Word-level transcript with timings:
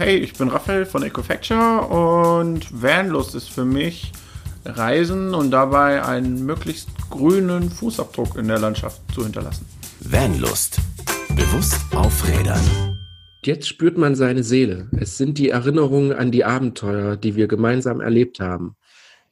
hey, 0.00 0.16
ich 0.16 0.32
bin 0.32 0.48
Raphael 0.48 0.86
von 0.86 1.02
Ecofacture 1.02 1.82
und 1.82 2.66
Vanlust 2.72 3.34
ist 3.34 3.50
für 3.50 3.66
mich 3.66 4.12
Reisen 4.64 5.34
und 5.34 5.50
dabei 5.50 6.02
einen 6.02 6.46
möglichst 6.46 6.88
grünen 7.10 7.68
Fußabdruck 7.68 8.38
in 8.38 8.48
der 8.48 8.58
Landschaft 8.58 9.02
zu 9.14 9.22
hinterlassen. 9.24 9.66
Vanlust. 10.00 10.78
Bewusst 11.36 11.82
aufrädern. 11.94 12.98
Jetzt 13.44 13.68
spürt 13.68 13.98
man 13.98 14.14
seine 14.14 14.42
Seele. 14.42 14.88
Es 14.98 15.18
sind 15.18 15.36
die 15.36 15.50
Erinnerungen 15.50 16.14
an 16.14 16.30
die 16.30 16.46
Abenteuer, 16.46 17.18
die 17.18 17.36
wir 17.36 17.46
gemeinsam 17.46 18.00
erlebt 18.00 18.40
haben. 18.40 18.76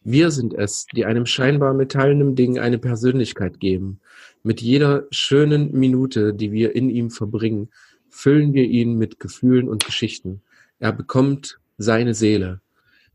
Wir 0.05 0.31
sind 0.31 0.53
es, 0.53 0.85
die 0.95 1.07
einem 1.07 1.25
scheinbar 1.25 1.73
metallenen 1.73 2.35
Ding 2.35 2.59
eine 2.59 2.79
Persönlichkeit 2.79 3.59
geben. 3.59 4.01
Mit 4.43 4.61
jeder 4.61 5.07
schönen 5.11 5.73
Minute, 5.73 6.35
die 6.35 6.53
wir 6.53 6.77
in 6.77 6.91
ihm 6.91 7.09
verbringen, 7.11 7.71
füllen 8.11 8.53
wir 8.53 8.65
ihn 8.65 8.99
mit 8.99 9.19
Gefühlen 9.19 9.67
und 9.67 9.87
Geschichten. 9.87 10.43
Er 10.79 10.93
bekommt 10.93 11.59
seine 11.77 12.15
Seele. 12.15 12.61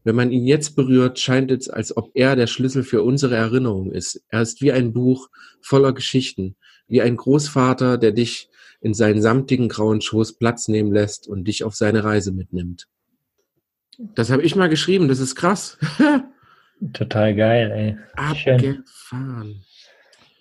Wenn 0.03 0.15
man 0.15 0.31
ihn 0.31 0.45
jetzt 0.45 0.75
berührt, 0.75 1.19
scheint 1.19 1.49
es, 1.49 1.69
als 1.69 1.95
ob 1.95 2.11
er 2.13 2.35
der 2.35 2.47
Schlüssel 2.47 2.83
für 2.83 3.03
unsere 3.03 3.35
Erinnerung 3.35 3.91
ist. 3.91 4.21
Er 4.29 4.41
ist 4.41 4.61
wie 4.61 4.71
ein 4.71 4.91
Buch 4.91 5.29
voller 5.61 5.93
Geschichten, 5.93 6.55
wie 6.87 7.01
ein 7.01 7.15
Großvater, 7.15 7.97
der 7.97 8.11
dich 8.11 8.49
in 8.81 8.93
seinen 8.93 9.21
samtigen 9.21 9.69
grauen 9.69 10.01
Schoß 10.01 10.33
Platz 10.33 10.67
nehmen 10.67 10.91
lässt 10.91 11.27
und 11.27 11.47
dich 11.47 11.63
auf 11.63 11.73
seine 11.73 12.03
Reise 12.03 12.33
mitnimmt. 12.33 12.87
Das 13.97 14.29
habe 14.29 14.41
ich 14.41 14.55
mal 14.57 14.67
geschrieben, 14.67 15.07
das 15.07 15.19
ist 15.19 15.35
krass. 15.35 15.77
Total 16.93 17.33
geil, 17.33 17.71
ey. 17.71 17.97
Abgefahren. 18.15 19.63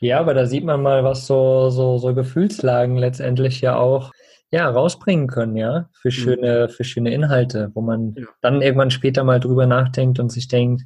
Ja, 0.01 0.19
aber 0.19 0.35
da 0.35 0.47
sieht 0.47 0.65
man 0.65 0.83
mal, 0.83 1.05
was 1.05 1.29
so, 1.29 1.71
so, 1.71 1.99
so 1.99 2.13
Gefühlslagen 2.13 2.97
letztendlich 2.97 3.61
ja 3.61 3.77
auch 3.77 4.11
ja, 4.53 4.69
rausbringen 4.69 5.29
können, 5.29 5.57
ja, 5.57 5.89
für 5.93 6.09
mhm. 6.09 6.13
schöne, 6.13 6.69
für 6.69 6.85
schöne 6.85 7.13
Inhalte, 7.13 7.71
wo 7.75 7.81
man 7.81 8.15
ja. 8.15 8.27
dann 8.43 8.61
irgendwann 8.61 8.91
später 8.91 9.25
mal 9.25 9.41
drüber 9.41 9.67
nachdenkt 9.67 10.21
und 10.21 10.31
sich 10.31 10.47
denkt, 10.47 10.83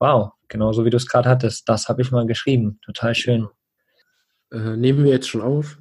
wow, 0.00 0.32
genauso 0.48 0.84
wie 0.84 0.90
du 0.90 0.96
es 0.96 1.06
gerade 1.06 1.28
hattest, 1.28 1.68
das 1.68 1.88
habe 1.88 2.02
ich 2.02 2.10
mal 2.10 2.26
geschrieben. 2.26 2.78
Total 2.82 3.14
schön. 3.14 3.48
Äh, 4.50 4.76
nehmen 4.76 5.04
wir 5.04 5.12
jetzt 5.12 5.28
schon 5.28 5.42
auf? 5.42 5.78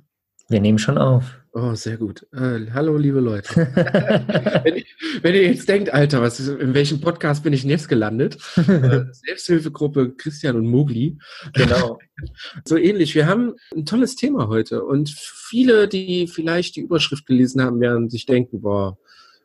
Wir 0.49 0.59
nehmen 0.59 0.77
schon 0.77 0.97
auf. 0.97 1.39
Oh, 1.55 1.75
sehr 1.75 1.97
gut. 1.97 2.25
Äh, 2.33 2.71
hallo, 2.73 2.97
liebe 2.97 3.19
Leute. 3.19 3.55
wenn, 4.63 4.75
ihr, 4.75 4.85
wenn, 5.21 5.35
ihr 5.35 5.43
jetzt 5.43 5.69
denkt, 5.69 5.93
Alter, 5.93 6.19
was 6.19 6.39
ist, 6.39 6.47
in 6.47 6.73
welchem 6.73 6.99
Podcast 6.99 7.43
bin 7.43 7.53
ich 7.53 7.61
denn 7.61 7.69
jetzt 7.69 7.87
gelandet? 7.87 8.37
äh, 8.57 9.05
Selbsthilfegruppe 9.11 10.15
Christian 10.15 10.55
und 10.55 10.65
Mogli. 10.65 11.19
Genau. 11.53 11.99
so 12.65 12.75
ähnlich. 12.75 13.13
Wir 13.13 13.27
haben 13.27 13.53
ein 13.71 13.85
tolles 13.85 14.15
Thema 14.15 14.47
heute 14.47 14.83
und 14.83 15.11
viele, 15.11 15.87
die 15.87 16.25
vielleicht 16.25 16.75
die 16.75 16.81
Überschrift 16.81 17.27
gelesen 17.27 17.61
haben, 17.61 17.79
werden 17.79 18.09
sich 18.09 18.25
denken, 18.25 18.61
boah, 18.61 18.97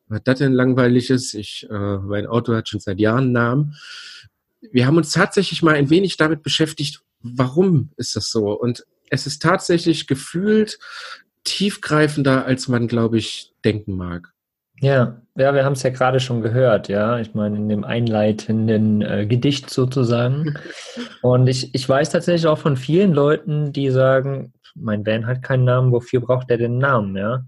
was 0.07 0.23
das 0.25 0.39
denn 0.39 0.55
langweiliges? 0.55 1.35
Ich, 1.35 1.69
äh, 1.71 1.99
mein 1.99 2.27
Auto 2.27 2.55
hat 2.55 2.71
schon 2.71 2.81
seit 2.81 3.01
Jahren 3.01 3.25
einen 3.25 3.33
Namen. 3.33 3.77
Wir 4.73 4.87
haben 4.87 4.97
uns 4.97 5.13
tatsächlich 5.13 5.63
mal 5.63 5.75
ein 5.75 5.91
wenig 5.91 6.17
damit 6.17 6.43
beschäftigt, 6.43 7.03
warum 7.21 7.91
ist 7.99 8.17
das 8.17 8.31
so? 8.31 8.59
Und 8.59 8.87
es 9.11 9.27
ist 9.27 9.43
tatsächlich 9.43 10.07
gefühlt 10.07 10.79
tiefgreifender, 11.45 12.45
als 12.45 12.69
man, 12.69 12.89
glaube 12.89 13.19
ich, 13.19 13.53
denken 13.65 13.97
mag. 13.97 14.33
Ja, 14.81 15.21
ja, 15.37 15.55
wir 15.55 15.65
haben 15.65 15.73
es 15.73 15.83
ja 15.83 15.91
gerade 15.91 16.21
schon 16.21 16.41
gehört, 16.41 16.89
ja. 16.89 17.19
Ich 17.19 17.35
meine, 17.35 17.57
in 17.57 17.69
dem 17.69 17.85
einleitenden 17.85 19.03
äh, 19.03 19.27
Gedicht 19.27 19.71
sozusagen. 19.71 20.57
Und 21.23 21.49
ich, 21.49 21.75
ich 21.75 21.89
weiß 21.89 22.11
tatsächlich 22.11 22.47
auch 22.47 22.59
von 22.59 22.77
vielen 22.77 23.13
Leuten, 23.13 23.73
die 23.73 23.91
sagen, 23.91 24.53
mein 24.75 25.05
Van 25.05 25.27
hat 25.27 25.43
keinen 25.43 25.65
Namen, 25.65 25.93
wofür 25.93 26.21
braucht 26.21 26.51
er 26.51 26.59
den 26.59 26.79
Namen, 26.79 27.17
ja? 27.17 27.45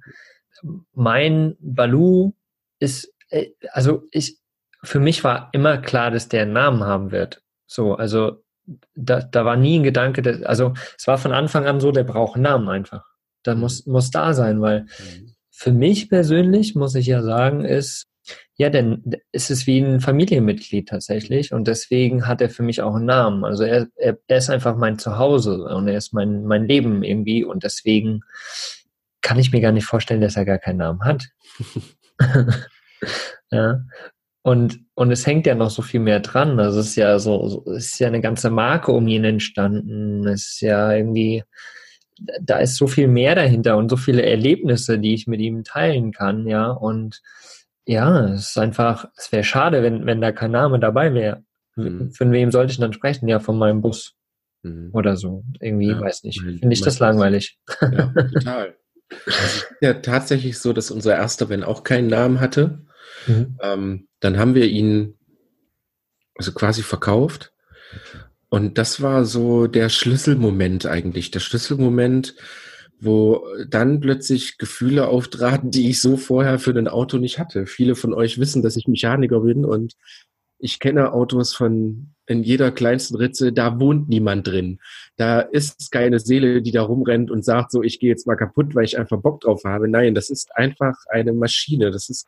Mein 0.92 1.56
Balu 1.60 2.32
ist, 2.80 3.12
äh, 3.30 3.50
also 3.72 4.02
ich, 4.10 4.38
für 4.82 5.00
mich 5.00 5.22
war 5.22 5.50
immer 5.52 5.78
klar, 5.78 6.10
dass 6.10 6.28
der 6.28 6.42
einen 6.42 6.52
Namen 6.52 6.82
haben 6.84 7.12
wird. 7.12 7.42
So, 7.66 7.94
also 7.94 8.42
da, 8.94 9.20
da 9.20 9.44
war 9.44 9.56
nie 9.56 9.78
ein 9.78 9.84
Gedanke, 9.84 10.22
dass, 10.22 10.42
also 10.42 10.74
es 10.98 11.06
war 11.06 11.18
von 11.18 11.32
Anfang 11.32 11.66
an 11.66 11.80
so, 11.80 11.92
der 11.92 12.04
braucht 12.04 12.34
einen 12.34 12.44
Namen 12.44 12.68
einfach. 12.68 13.09
Da 13.42 13.54
mhm. 13.54 13.60
muss, 13.60 13.86
muss 13.86 14.10
da 14.10 14.34
sein, 14.34 14.60
weil 14.60 14.82
mhm. 14.82 15.34
für 15.50 15.72
mich 15.72 16.08
persönlich, 16.08 16.74
muss 16.74 16.94
ich 16.94 17.06
ja 17.06 17.22
sagen, 17.22 17.64
ist, 17.64 18.06
ja, 18.56 18.68
denn 18.68 19.02
es 19.32 19.50
ist 19.50 19.66
wie 19.66 19.78
ein 19.78 20.00
Familienmitglied 20.00 20.88
tatsächlich 20.88 21.52
und 21.52 21.66
deswegen 21.66 22.26
hat 22.26 22.40
er 22.40 22.50
für 22.50 22.62
mich 22.62 22.82
auch 22.82 22.94
einen 22.94 23.06
Namen. 23.06 23.44
Also 23.44 23.64
er, 23.64 23.88
er, 23.96 24.18
er 24.26 24.36
ist 24.36 24.50
einfach 24.50 24.76
mein 24.76 24.98
Zuhause 24.98 25.64
und 25.64 25.88
er 25.88 25.96
ist 25.96 26.12
mein, 26.12 26.44
mein 26.44 26.66
Leben 26.66 27.02
irgendwie 27.02 27.42
und 27.44 27.64
deswegen 27.64 28.20
kann 29.22 29.38
ich 29.38 29.52
mir 29.52 29.60
gar 29.60 29.72
nicht 29.72 29.86
vorstellen, 29.86 30.20
dass 30.20 30.36
er 30.36 30.44
gar 30.44 30.58
keinen 30.58 30.78
Namen 30.78 31.04
hat. 31.04 31.28
ja. 33.50 33.80
Und, 34.42 34.80
und 34.94 35.10
es 35.10 35.26
hängt 35.26 35.46
ja 35.46 35.54
noch 35.54 35.70
so 35.70 35.82
viel 35.82 36.00
mehr 36.00 36.20
dran. 36.20 36.58
Also 36.60 36.80
es 36.80 36.88
ist 36.88 36.96
ja 36.96 37.18
so, 37.18 37.46
so 37.48 37.72
es 37.72 37.92
ist 37.92 37.98
ja 38.00 38.08
eine 38.08 38.22
ganze 38.22 38.50
Marke 38.50 38.92
um 38.92 39.06
ihn 39.06 39.24
entstanden. 39.24 40.26
Es 40.26 40.52
ist 40.52 40.60
ja 40.60 40.92
irgendwie, 40.92 41.44
da 42.40 42.58
ist 42.58 42.76
so 42.76 42.86
viel 42.86 43.08
mehr 43.08 43.34
dahinter 43.34 43.76
und 43.76 43.88
so 43.88 43.96
viele 43.96 44.22
Erlebnisse, 44.22 44.98
die 44.98 45.14
ich 45.14 45.26
mit 45.26 45.40
ihm 45.40 45.64
teilen 45.64 46.12
kann, 46.12 46.46
ja. 46.46 46.70
Und 46.70 47.20
ja, 47.86 48.26
es 48.26 48.50
ist 48.50 48.58
einfach, 48.58 49.06
es 49.16 49.32
wäre 49.32 49.44
schade, 49.44 49.82
wenn, 49.82 50.06
wenn 50.06 50.20
da 50.20 50.32
kein 50.32 50.50
Name 50.50 50.78
dabei 50.78 51.14
wäre. 51.14 51.42
Mhm. 51.76 52.12
Von 52.12 52.32
wem 52.32 52.50
sollte 52.50 52.72
ich 52.72 52.78
dann 52.78 52.92
sprechen? 52.92 53.28
Ja, 53.28 53.40
von 53.40 53.58
meinem 53.58 53.80
Bus. 53.80 54.14
Mhm. 54.62 54.90
Oder 54.92 55.16
so. 55.16 55.44
Irgendwie, 55.60 55.90
ja, 55.90 56.00
weiß 56.00 56.24
nicht. 56.24 56.40
Finde 56.40 56.72
ich 56.72 56.82
das 56.82 56.98
langweilig. 56.98 57.58
Ja, 57.80 58.12
total. 58.34 58.76
Es 59.26 59.36
ist 59.36 59.76
ja 59.80 59.94
tatsächlich 59.94 60.58
so, 60.58 60.72
dass 60.72 60.90
unser 60.90 61.16
erster 61.16 61.48
wenn 61.48 61.64
auch 61.64 61.82
keinen 61.82 62.08
Namen 62.08 62.40
hatte. 62.40 62.84
Mhm. 63.26 63.58
Ähm, 63.60 64.08
dann 64.20 64.38
haben 64.38 64.54
wir 64.54 64.66
ihn 64.66 65.18
also 66.36 66.52
quasi 66.52 66.82
verkauft. 66.82 67.52
Und 68.50 68.78
das 68.78 69.00
war 69.00 69.24
so 69.24 69.66
der 69.66 69.88
Schlüsselmoment 69.88 70.84
eigentlich. 70.84 71.30
Der 71.30 71.40
Schlüsselmoment, 71.40 72.34
wo 73.00 73.46
dann 73.68 74.00
plötzlich 74.00 74.58
Gefühle 74.58 75.08
auftraten, 75.08 75.70
die 75.70 75.88
ich 75.88 76.00
so 76.00 76.16
vorher 76.16 76.58
für 76.58 76.72
ein 76.72 76.88
Auto 76.88 77.16
nicht 77.16 77.38
hatte. 77.38 77.66
Viele 77.66 77.94
von 77.94 78.12
euch 78.12 78.38
wissen, 78.38 78.62
dass 78.62 78.76
ich 78.76 78.88
Mechaniker 78.88 79.40
bin 79.40 79.64
und 79.64 79.94
ich 80.58 80.78
kenne 80.78 81.12
Autos 81.12 81.54
von 81.54 82.12
in 82.26 82.42
jeder 82.42 82.70
kleinsten 82.70 83.16
Ritze, 83.16 83.52
da 83.52 83.80
wohnt 83.80 84.08
niemand 84.08 84.46
drin. 84.46 84.78
Da 85.16 85.40
ist 85.40 85.90
keine 85.90 86.20
Seele, 86.20 86.60
die 86.60 86.70
da 86.70 86.82
rumrennt 86.82 87.30
und 87.30 87.44
sagt 87.44 87.72
so, 87.72 87.82
ich 87.82 87.98
gehe 87.98 88.10
jetzt 88.10 88.26
mal 88.26 88.36
kaputt, 88.36 88.74
weil 88.74 88.84
ich 88.84 88.98
einfach 88.98 89.18
Bock 89.18 89.40
drauf 89.40 89.64
habe. 89.64 89.88
Nein, 89.88 90.14
das 90.14 90.28
ist 90.28 90.54
einfach 90.54 90.96
eine 91.08 91.32
Maschine. 91.32 91.90
Das 91.90 92.10
ist 92.10 92.26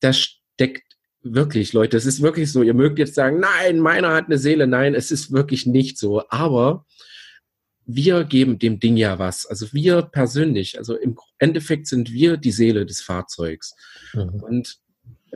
da 0.00 0.12
steckt 0.12 0.85
wirklich, 1.34 1.72
Leute, 1.72 1.96
es 1.96 2.06
ist 2.06 2.22
wirklich 2.22 2.52
so. 2.52 2.62
Ihr 2.62 2.74
mögt 2.74 2.98
jetzt 2.98 3.14
sagen, 3.14 3.40
nein, 3.40 3.78
meiner 3.78 4.14
hat 4.14 4.26
eine 4.26 4.38
Seele. 4.38 4.66
Nein, 4.66 4.94
es 4.94 5.10
ist 5.10 5.32
wirklich 5.32 5.66
nicht 5.66 5.98
so. 5.98 6.22
Aber 6.28 6.84
wir 7.86 8.24
geben 8.24 8.58
dem 8.58 8.80
Ding 8.80 8.96
ja 8.96 9.18
was. 9.18 9.46
Also 9.46 9.72
wir 9.72 10.02
persönlich, 10.02 10.78
also 10.78 10.96
im 10.96 11.16
Endeffekt 11.38 11.86
sind 11.86 12.12
wir 12.12 12.36
die 12.36 12.50
Seele 12.50 12.84
des 12.84 13.00
Fahrzeugs. 13.00 13.74
Mhm. 14.12 14.42
Und 14.42 14.78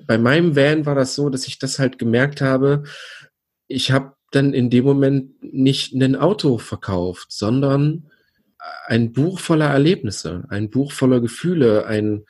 bei 0.06 0.18
meinem 0.18 0.56
Van 0.56 0.86
war 0.86 0.94
das 0.94 1.14
so, 1.14 1.30
dass 1.30 1.46
ich 1.46 1.58
das 1.58 1.78
halt 1.78 1.98
gemerkt 1.98 2.40
habe, 2.40 2.84
ich 3.68 3.92
habe 3.92 4.14
dann 4.32 4.52
in 4.52 4.70
dem 4.70 4.84
Moment 4.84 5.42
nicht 5.42 5.92
ein 5.92 6.16
Auto 6.16 6.58
verkauft, 6.58 7.28
sondern 7.30 8.10
ein 8.86 9.12
Buch 9.12 9.38
voller 9.38 9.70
Erlebnisse, 9.70 10.44
ein 10.48 10.70
Buch 10.70 10.92
voller 10.92 11.20
Gefühle, 11.20 11.86
ein, 11.86 12.24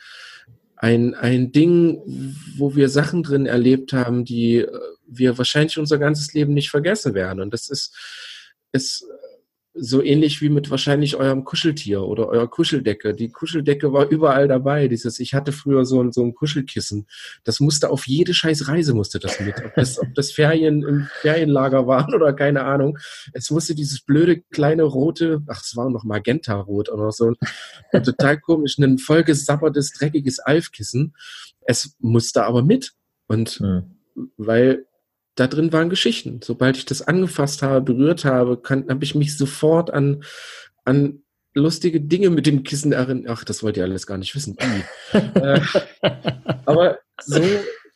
ein, 0.83 1.15
ein 1.15 1.53
Ding, 1.53 2.01
wo 2.57 2.75
wir 2.75 2.89
Sachen 2.89 3.23
drin 3.23 3.45
erlebt 3.45 3.93
haben, 3.93 4.25
die 4.25 4.57
äh, 4.57 4.81
wir 5.07 5.37
wahrscheinlich 5.37 5.79
unser 5.79 5.99
ganzes 5.99 6.33
Leben 6.33 6.55
nicht 6.55 6.71
vergessen 6.71 7.13
werden. 7.13 7.41
Und 7.41 7.53
das 7.53 7.69
ist, 7.69 7.95
ist 8.73 9.05
so 9.73 10.03
ähnlich 10.03 10.43
wie 10.43 10.49
mit 10.49 10.71
wahrscheinlich 10.71 11.17
eurem 11.17 11.45
Kuscheltier 11.45 12.03
oder 12.03 12.29
eurer 12.29 12.49
Kuscheldecke. 12.49 13.15
Die 13.15 13.31
Kuscheldecke 13.31 13.93
war 13.93 14.09
überall 14.09 14.49
dabei. 14.49 14.89
Dieses, 14.89 15.21
ich 15.21 15.33
hatte 15.33 15.53
früher 15.53 15.85
so 15.85 16.03
ein, 16.03 16.13
so 16.13 16.25
ein 16.25 16.35
Kuschelkissen. 16.35 17.07
Das 17.45 17.61
musste 17.61 17.91
auf 17.91 18.07
jede 18.07 18.35
scheiß 18.35 18.67
Reise 18.67 18.95
musste 18.95 19.21
das 19.21 19.39
mit. 19.39 19.55
Ob 19.65 19.75
das, 19.75 20.01
ob 20.01 20.13
das 20.15 20.33
Ferien 20.33 20.83
im 20.83 21.09
Ferienlager 21.21 21.87
waren 21.87 22.15
oder 22.15 22.33
keine 22.33 22.65
Ahnung. 22.65 22.99
Es 23.33 23.51
musste 23.51 23.75
dieses 23.75 24.01
blöde 24.01 24.41
kleine 24.51 24.83
rote, 24.83 25.43
ach, 25.47 25.63
es 25.63 25.77
war 25.77 25.89
noch 25.89 26.05
Magenta-Rot 26.05 26.89
oder 26.89 27.13
so. 27.13 27.35
Ein 27.93 28.03
total 28.03 28.41
komisch, 28.41 28.77
ein 28.79 28.99
vollgesabbertes, 28.99 29.93
dreckiges 29.93 30.41
Alfkissen. 30.41 31.15
Es 31.61 31.97
musste 32.01 32.45
aber 32.45 32.63
mit. 32.63 32.93
Und 33.29 33.51
hm. 33.61 33.97
weil 34.37 34.87
da 35.41 35.47
drin 35.47 35.73
waren 35.73 35.89
Geschichten. 35.89 36.41
Sobald 36.45 36.77
ich 36.77 36.85
das 36.85 37.01
angefasst 37.01 37.63
habe, 37.63 37.81
berührt 37.81 38.27
habe, 38.27 38.61
habe 38.69 39.05
ich 39.05 39.15
mich 39.15 39.39
sofort 39.39 39.91
an, 39.91 40.23
an 40.85 41.23
lustige 41.55 41.99
Dinge 41.99 42.29
mit 42.29 42.47
dem 42.47 42.63
Kissen 42.63 42.93
erinnert. 42.93 43.31
Ach, 43.31 43.43
das 43.43 43.63
wollt 43.63 43.79
ihr 43.79 43.85
alles 43.85 44.07
gar 44.07 44.19
nicht 44.19 44.35
wissen. 44.35 44.59
äh, 45.13 45.61
aber 46.67 46.99
so 47.25 47.43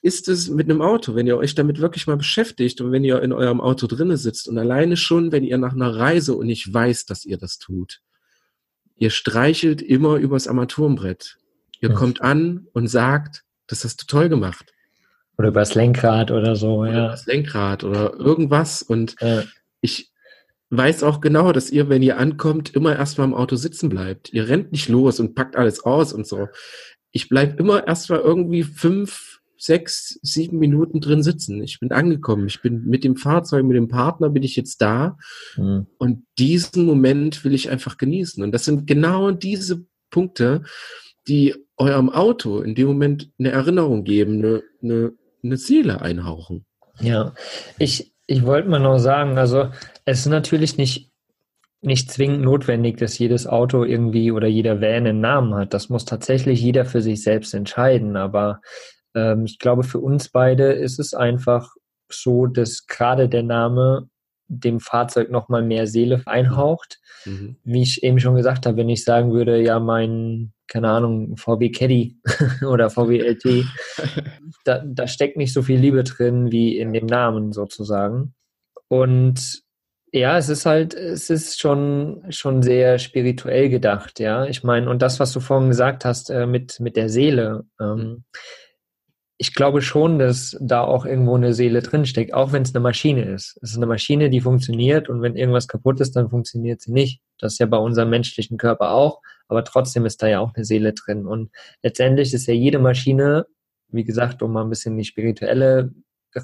ist 0.00 0.29
es 0.29 0.49
mit 0.49 0.70
einem 0.70 0.81
Auto, 0.81 1.14
wenn 1.14 1.26
ihr 1.26 1.37
euch 1.37 1.55
damit 1.55 1.81
wirklich 1.81 2.06
mal 2.06 2.17
beschäftigt 2.17 2.81
und 2.81 2.93
wenn 2.93 3.05
ihr 3.05 3.20
in 3.20 3.35
eurem 3.35 3.61
Auto 3.61 3.87
drinne 3.87 4.17
sitzt 4.17 4.49
und 4.49 4.56
alleine 4.56 4.96
schon, 4.96 5.31
wenn 5.31 5.44
ihr 5.44 5.58
nach 5.58 5.75
einer 5.75 5.94
Reise 5.94 6.35
und 6.35 6.49
ich 6.49 6.73
weiß, 6.73 7.05
dass 7.05 7.26
ihr 7.26 7.37
das 7.37 7.58
tut, 7.58 8.00
ihr 8.96 9.11
streichelt 9.11 9.82
immer 9.82 10.17
übers 10.17 10.49
Armaturenbrett. 10.49 11.37
Ihr 11.81 11.91
ja. 11.91 11.94
kommt 11.94 12.23
an 12.23 12.69
und 12.73 12.88
sagt, 12.88 13.44
Das 13.67 13.85
hast 13.85 14.02
du 14.02 14.06
toll 14.06 14.31
gemacht. 14.31 14.74
Oder 15.37 15.49
übers 15.49 15.75
Lenkrad 15.75 16.31
oder 16.31 16.57
so, 16.57 16.81
oder 16.81 16.93
ja. 16.93 17.07
Übers 17.07 17.27
Lenkrad 17.27 17.85
oder 17.85 18.15
irgendwas. 18.15 18.83
Und 18.83 19.17
ja. 19.21 19.43
ich 19.81 20.13
weiß 20.71 21.03
auch 21.03 21.21
genau, 21.21 21.53
dass 21.53 21.71
ihr, 21.71 21.89
wenn 21.89 22.03
ihr 22.03 22.19
ankommt, 22.19 22.75
immer 22.75 22.97
erstmal 22.97 23.27
im 23.27 23.35
Auto 23.35 23.57
sitzen 23.57 23.89
bleibt. 23.89 24.33
Ihr 24.33 24.49
rennt 24.49 24.73
nicht 24.73 24.89
los 24.89 25.21
und 25.21 25.35
packt 25.35 25.57
alles 25.57 25.85
aus 25.85 26.13
und 26.13 26.27
so. 26.27 26.49
Ich 27.13 27.29
bleib 27.29 27.61
immer 27.61 27.87
erstmal 27.87 28.21
irgendwie 28.21 28.65
fünf, 28.65 29.41
sechs, 29.57 30.19
sieben 30.23 30.59
Minuten 30.59 31.01
drin 31.01 31.23
sitzen. 31.23 31.63
Ich 31.63 31.81
bin 31.81 31.93
angekommen. 31.93 32.47
Ich 32.47 32.61
bin 32.61 32.85
mit 32.87 33.05
dem 33.05 33.17
Fahrzeug, 33.17 33.65
mit 33.65 33.77
dem 33.77 33.89
Partner 33.89 34.31
bin 34.31 34.43
ich 34.43 34.57
jetzt 34.57 34.83
da. 34.83 35.17
Mhm. 35.57 35.87
Und 35.99 36.25
diesen 36.39 36.85
Moment 36.85 37.45
will 37.45 37.55
ich 37.55 37.71
einfach 37.71 37.97
genießen. 37.97 38.43
Und 38.43 38.53
das 38.53 38.65
sind 38.65 38.87
genau 38.87 39.31
diese 39.31 39.87
Punkte, 40.11 40.63
die 41.27 41.55
eurem 41.77 42.11
Auto 42.11 42.61
in 42.61 42.75
dem 42.75 42.87
Moment 42.87 43.31
eine 43.39 43.51
Erinnerung 43.51 44.05
geben, 44.05 44.39
eine, 44.39 44.63
eine, 44.83 45.13
eine 45.44 45.56
Seele 45.56 46.00
einhauchen. 46.00 46.67
Ja, 47.00 47.35
ich, 47.79 48.14
ich 48.26 48.44
wollte 48.44 48.69
mal 48.69 48.79
noch 48.79 48.99
sagen, 48.99 49.38
also 49.38 49.70
es 50.05 50.20
ist 50.20 50.26
natürlich 50.26 50.76
nicht, 50.76 51.11
nicht 51.81 52.11
zwingend 52.11 52.43
notwendig, 52.43 52.96
dass 52.96 53.19
jedes 53.19 53.46
Auto 53.46 53.85
irgendwie 53.85 54.32
oder 54.32 54.46
jeder 54.46 54.81
Van 54.81 55.06
einen 55.06 55.20
Namen 55.20 55.55
hat. 55.55 55.75
Das 55.75 55.88
muss 55.88 56.05
tatsächlich 56.05 56.61
jeder 56.61 56.85
für 56.85 57.02
sich 57.02 57.23
selbst 57.23 57.52
entscheiden. 57.52 58.17
Aber 58.17 58.61
ähm, 59.14 59.44
ich 59.44 59.58
glaube, 59.58 59.82
für 59.82 59.99
uns 60.00 60.31
beide 60.31 60.73
ist 60.73 60.99
es 60.99 61.14
einfach 61.14 61.75
so, 62.11 62.46
dass 62.46 62.87
gerade 62.87 63.29
der 63.29 63.43
Name 63.43 64.08
dem 64.46 64.81
Fahrzeug 64.81 65.31
nochmal 65.31 65.62
mehr 65.62 65.87
Seele 65.87 66.23
einhaucht. 66.26 67.00
Mhm. 67.25 67.56
Wie 67.65 67.82
ich 67.82 68.03
eben 68.03 68.19
schon 68.21 68.35
gesagt 68.35 68.67
habe, 68.67 68.76
wenn 68.76 68.88
ich 68.88 69.05
sagen 69.05 69.32
würde, 69.32 69.61
ja, 69.62 69.79
mein, 69.81 70.53
keine 70.69 70.91
Ahnung, 70.91 71.37
VW 71.37 71.71
Caddy 71.71 72.19
oder 72.69 72.91
VW 72.91 73.19
LT, 73.19 73.65
da, 74.65 74.82
da 74.85 75.06
steckt 75.06 75.37
nicht 75.37 75.53
so 75.53 75.62
viel 75.62 75.79
Liebe 75.79 76.05
drin 76.05 76.50
wie 76.50 76.79
in 76.79 76.93
dem 76.93 77.06
Namen 77.06 77.53
sozusagen. 77.53 78.35
Und 78.88 79.62
ja, 80.12 80.38
es 80.38 80.49
ist 80.49 80.65
halt, 80.65 80.94
es 80.94 81.29
ist 81.29 81.59
schon, 81.59 82.25
schon 82.29 82.62
sehr 82.62 82.99
spirituell 82.99 83.69
gedacht, 83.69 84.20
ja. 84.20 84.44
Ich 84.47 84.62
meine, 84.62 84.88
und 84.88 85.03
das, 85.03 85.19
was 85.19 85.32
du 85.32 85.41
vorhin 85.41 85.69
gesagt 85.69 86.05
hast, 86.05 86.31
äh, 86.31 86.47
mit, 86.47 86.79
mit 86.79 86.97
der 86.97 87.09
Seele, 87.09 87.65
ähm, 87.81 87.97
mhm 87.97 88.25
ich 89.37 89.53
glaube 89.53 89.83
schon, 89.83 90.19
dass 90.19 90.57
da 90.61 90.83
auch 90.83 91.05
irgendwo 91.05 91.35
eine 91.35 91.55
Seele 91.55 91.83
drinsteckt, 91.83 92.35
auch 92.35 92.53
wenn 92.53 92.63
es 92.63 92.75
eine 92.75 92.83
Maschine 92.83 93.25
ist. 93.25 93.59
Es 93.63 93.71
ist 93.71 93.77
eine 93.77 93.87
Maschine, 93.87 94.31
die 94.31 94.41
funktioniert 94.41 95.09
und 95.09 95.23
wenn 95.23 95.37
irgendwas 95.37 95.67
kaputt 95.67 96.01
ist, 96.01 96.15
dann 96.15 96.31
funktioniert 96.31 96.81
sie 96.81 96.93
nicht. 96.93 97.21
Das 97.39 97.55
ist 97.55 97.59
ja 97.59 97.67
bei 97.67 97.79
unserem 97.79 98.11
menschlichen 98.11 98.59
Körper 98.59 98.93
auch, 98.93 99.21
aber 99.49 99.65
trotzdem 99.65 100.07
ist 100.07 100.23
da 100.23 100.29
ja 100.29 100.41
auch 100.41 100.55
eine 100.55 100.65
Seele 100.65 100.93
drin. 100.93 101.27
Und 101.27 101.51
letztendlich 101.83 102.33
ist 102.33 102.47
ja 102.47 102.55
jede 102.55 102.79
Maschine, 102.79 103.47
wie 103.89 104.05
gesagt, 104.05 104.43
um 104.43 104.53
mal 104.53 104.63
ein 104.63 104.71
bisschen 104.71 104.93
in 104.93 104.99
die 104.99 105.05
spirituelle 105.05 105.93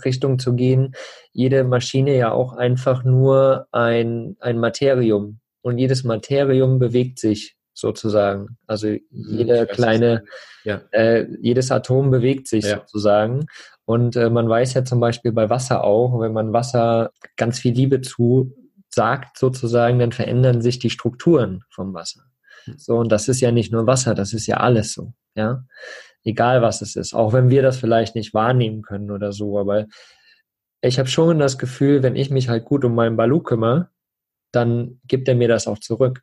Richtung 0.04 0.38
zu 0.38 0.54
gehen, 0.54 0.94
jede 1.32 1.64
Maschine 1.64 2.16
ja 2.16 2.32
auch 2.32 2.52
einfach 2.54 3.04
nur 3.04 3.66
ein, 3.72 4.36
ein 4.40 4.58
Materium. 4.58 5.40
Und 5.62 5.78
jedes 5.78 6.04
Materium 6.04 6.78
bewegt 6.78 7.18
sich 7.18 7.56
sozusagen. 7.74 8.58
Also 8.66 8.88
mhm, 8.88 9.00
jede 9.10 9.66
kleine, 9.66 10.24
ja. 10.64 10.82
äh, 10.92 11.26
jedes 11.40 11.70
Atom 11.70 12.10
bewegt 12.10 12.48
sich 12.48 12.64
ja. 12.64 12.78
sozusagen. 12.78 13.46
Und 13.84 14.16
äh, 14.16 14.30
man 14.30 14.48
weiß 14.48 14.74
ja 14.74 14.84
zum 14.84 15.00
Beispiel 15.00 15.32
bei 15.32 15.50
Wasser 15.50 15.84
auch, 15.84 16.20
wenn 16.20 16.32
man 16.32 16.52
Wasser 16.52 17.10
ganz 17.36 17.58
viel 17.58 17.74
Liebe 17.74 18.00
zu 18.00 18.54
sagt 18.88 19.38
sozusagen, 19.38 19.98
dann 19.98 20.12
verändern 20.12 20.62
sich 20.62 20.78
die 20.78 20.90
Strukturen 20.90 21.62
vom 21.70 21.94
Wasser. 21.94 22.22
Hm. 22.64 22.74
So, 22.78 22.96
und 22.96 23.10
das 23.10 23.28
ist 23.28 23.40
ja 23.40 23.52
nicht 23.52 23.72
nur 23.72 23.86
Wasser, 23.86 24.14
das 24.14 24.32
ist 24.32 24.46
ja 24.46 24.58
alles 24.58 24.92
so, 24.92 25.12
ja. 25.34 25.64
Egal 26.22 26.60
was 26.60 26.82
es 26.82 26.96
ist, 26.96 27.14
auch 27.14 27.32
wenn 27.32 27.48
wir 27.48 27.62
das 27.62 27.78
vielleicht 27.78 28.14
nicht 28.14 28.34
wahrnehmen 28.34 28.82
können 28.82 29.10
oder 29.10 29.32
so, 29.32 29.58
aber 29.58 29.86
ich 30.82 30.98
habe 30.98 31.08
schon 31.08 31.38
das 31.38 31.56
Gefühl, 31.56 32.02
wenn 32.02 32.16
ich 32.16 32.30
mich 32.30 32.48
halt 32.48 32.64
gut 32.64 32.84
um 32.84 32.94
meinen 32.94 33.16
Balu 33.16 33.40
kümmere, 33.40 33.88
dann 34.52 35.00
gibt 35.06 35.28
er 35.28 35.34
mir 35.34 35.48
das 35.48 35.66
auch 35.66 35.78
zurück 35.78 36.22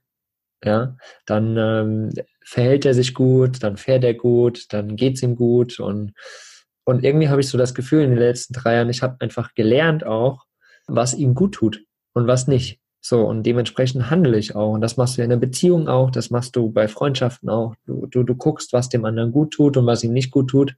ja, 0.64 0.96
dann 1.26 1.56
ähm, 1.58 2.10
verhält 2.44 2.86
er 2.86 2.94
sich 2.94 3.14
gut, 3.14 3.64
dann 3.64 3.78
fährt 3.78 4.04
er 4.04 4.14
gut, 4.14 4.66
dann 4.74 4.96
geht's 4.96 5.22
ihm 5.24 5.36
gut 5.36 5.80
und 5.80 6.14
und 6.88 7.04
irgendwie 7.04 7.28
habe 7.28 7.42
ich 7.42 7.50
so 7.50 7.58
das 7.58 7.74
Gefühl 7.74 8.04
in 8.04 8.12
den 8.12 8.20
letzten 8.20 8.54
drei 8.54 8.76
Jahren, 8.76 8.90
ich 8.90 9.04
habe 9.04 9.18
einfach 9.20 9.54
gelernt 9.56 10.06
auch, 10.06 10.46
was 10.88 11.14
ihm 11.14 11.36
gut 11.36 11.56
tut 11.56 11.84
und 12.14 12.28
was 12.28 12.48
nicht. 12.48 12.80
So, 13.02 13.26
und 13.26 13.44
dementsprechend 13.44 14.10
handle 14.10 14.38
ich 14.38 14.56
auch. 14.56 14.72
Und 14.74 14.80
das 14.80 14.96
machst 14.96 15.18
du 15.18 15.22
in 15.22 15.30
der 15.30 15.36
Beziehung 15.36 15.90
auch, 15.90 16.12
das 16.12 16.30
machst 16.30 16.56
du 16.56 16.72
bei 16.72 16.88
Freundschaften 16.88 17.50
auch. 17.50 17.76
Du, 17.86 18.06
du, 18.06 18.24
du 18.24 18.36
guckst, 18.36 18.72
was 18.72 18.88
dem 18.88 19.04
anderen 19.04 19.34
gut 19.34 19.52
tut 19.52 19.76
und 19.76 19.86
was 19.86 20.04
ihm 20.04 20.14
nicht 20.14 20.32
gut 20.32 20.50
tut. 20.50 20.76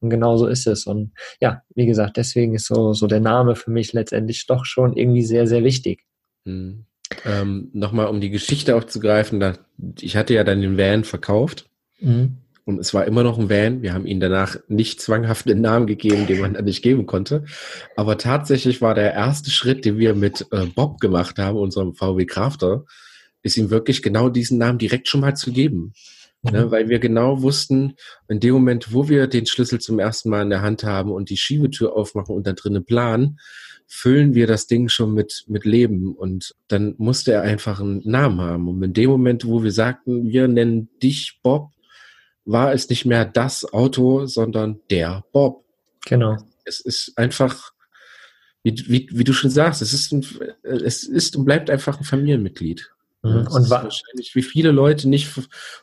Und 0.00 0.10
genau 0.10 0.36
so 0.36 0.46
ist 0.46 0.66
es. 0.66 0.86
Und 0.86 1.12
ja, 1.40 1.62
wie 1.74 1.86
gesagt, 1.86 2.16
deswegen 2.16 2.54
ist 2.54 2.66
so, 2.66 2.92
so 2.92 3.06
der 3.06 3.20
Name 3.20 3.54
für 3.54 3.70
mich 3.70 3.92
letztendlich 3.92 4.46
doch 4.46 4.64
schon 4.64 4.96
irgendwie 4.96 5.22
sehr, 5.24 5.46
sehr 5.46 5.62
wichtig. 5.64 6.04
Mhm. 6.44 6.86
Ähm, 7.24 7.70
Nochmal, 7.72 8.06
um 8.08 8.20
die 8.20 8.30
Geschichte 8.30 8.74
aufzugreifen, 8.76 9.40
da, 9.40 9.54
ich 10.00 10.16
hatte 10.16 10.34
ja 10.34 10.44
dann 10.44 10.60
den 10.60 10.76
Van 10.76 11.04
verkauft 11.04 11.68
mhm. 12.00 12.38
und 12.64 12.80
es 12.80 12.94
war 12.94 13.04
immer 13.04 13.22
noch 13.22 13.38
ein 13.38 13.48
Van. 13.48 13.82
Wir 13.82 13.94
haben 13.94 14.06
ihn 14.06 14.20
danach 14.20 14.56
nicht 14.68 15.00
zwanghaft 15.00 15.48
den 15.48 15.60
Namen 15.60 15.86
gegeben, 15.86 16.26
den 16.26 16.40
man 16.40 16.54
dann 16.54 16.64
nicht 16.64 16.82
geben 16.82 17.06
konnte. 17.06 17.44
Aber 17.94 18.18
tatsächlich 18.18 18.82
war 18.82 18.94
der 18.94 19.12
erste 19.12 19.50
Schritt, 19.50 19.84
den 19.84 19.98
wir 19.98 20.14
mit 20.14 20.46
äh, 20.50 20.66
Bob 20.66 21.00
gemacht 21.00 21.38
haben, 21.38 21.58
unserem 21.58 21.94
VW 21.94 22.26
Crafter, 22.26 22.84
ist 23.42 23.56
ihm 23.56 23.70
wirklich 23.70 24.02
genau 24.02 24.28
diesen 24.28 24.58
Namen 24.58 24.78
direkt 24.78 25.08
schon 25.08 25.20
mal 25.20 25.36
zu 25.36 25.52
geben. 25.52 25.92
Mhm. 26.42 26.50
Ne, 26.50 26.70
weil 26.70 26.88
wir 26.88 26.98
genau 26.98 27.42
wussten, 27.42 27.94
in 28.28 28.40
dem 28.40 28.54
Moment, 28.54 28.92
wo 28.92 29.08
wir 29.08 29.26
den 29.26 29.46
Schlüssel 29.46 29.80
zum 29.80 29.98
ersten 29.98 30.30
Mal 30.30 30.42
in 30.42 30.50
der 30.50 30.62
Hand 30.62 30.84
haben 30.84 31.12
und 31.12 31.30
die 31.30 31.36
Schiebetür 31.36 31.94
aufmachen 31.96 32.34
und 32.34 32.46
da 32.46 32.52
drinnen 32.52 32.84
planen, 32.84 33.38
füllen 33.86 34.34
wir 34.34 34.46
das 34.46 34.66
Ding 34.66 34.88
schon 34.88 35.14
mit, 35.14 35.44
mit 35.46 35.64
Leben. 35.64 36.14
Und 36.14 36.54
dann 36.68 36.94
musste 36.98 37.32
er 37.32 37.42
einfach 37.42 37.80
einen 37.80 38.02
Namen 38.04 38.40
haben. 38.40 38.68
Und 38.68 38.82
in 38.82 38.92
dem 38.92 39.10
Moment, 39.10 39.46
wo 39.46 39.62
wir 39.62 39.72
sagten, 39.72 40.28
wir 40.28 40.48
nennen 40.48 40.88
dich 41.02 41.40
Bob, 41.42 41.70
war 42.44 42.72
es 42.72 42.88
nicht 42.88 43.04
mehr 43.04 43.24
das 43.24 43.64
Auto, 43.72 44.26
sondern 44.26 44.80
der 44.90 45.24
Bob. 45.32 45.64
Genau. 46.06 46.36
Es 46.64 46.80
ist 46.80 47.12
einfach, 47.16 47.72
wie, 48.62 48.74
wie, 48.88 49.08
wie 49.12 49.24
du 49.24 49.32
schon 49.32 49.50
sagst, 49.50 49.82
es 49.82 49.92
ist, 49.92 50.12
ein, 50.12 50.26
es 50.62 51.04
ist 51.04 51.36
und 51.36 51.44
bleibt 51.44 51.70
einfach 51.70 51.98
ein 51.98 52.04
Familienmitglied. 52.04 52.90
Mhm. 53.22 53.46
Und 53.48 53.70
wahrscheinlich, 53.70 54.34
wie 54.34 54.42
viele 54.42 54.70
Leute 54.70 55.08
nicht 55.08 55.28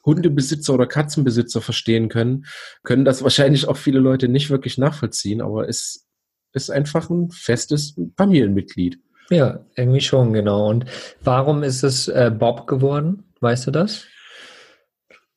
Hundebesitzer 0.05 0.73
oder 0.73 0.87
Katzenbesitzer 0.87 1.61
verstehen 1.61 2.09
können, 2.09 2.45
können 2.83 3.05
das 3.05 3.23
wahrscheinlich 3.23 3.67
auch 3.67 3.77
viele 3.77 3.99
Leute 3.99 4.27
nicht 4.27 4.49
wirklich 4.49 4.77
nachvollziehen, 4.77 5.41
aber 5.41 5.67
es 5.67 6.05
ist 6.53 6.69
einfach 6.69 7.09
ein 7.09 7.29
festes 7.29 7.95
Familienmitglied. 8.17 8.99
Ja, 9.29 9.59
irgendwie 9.75 10.01
schon, 10.01 10.33
genau. 10.33 10.69
Und 10.69 10.85
warum 11.23 11.63
ist 11.63 11.83
es 11.83 12.07
äh, 12.07 12.31
Bob 12.33 12.67
geworden? 12.67 13.23
Weißt 13.39 13.67
du 13.67 13.71
das? 13.71 14.05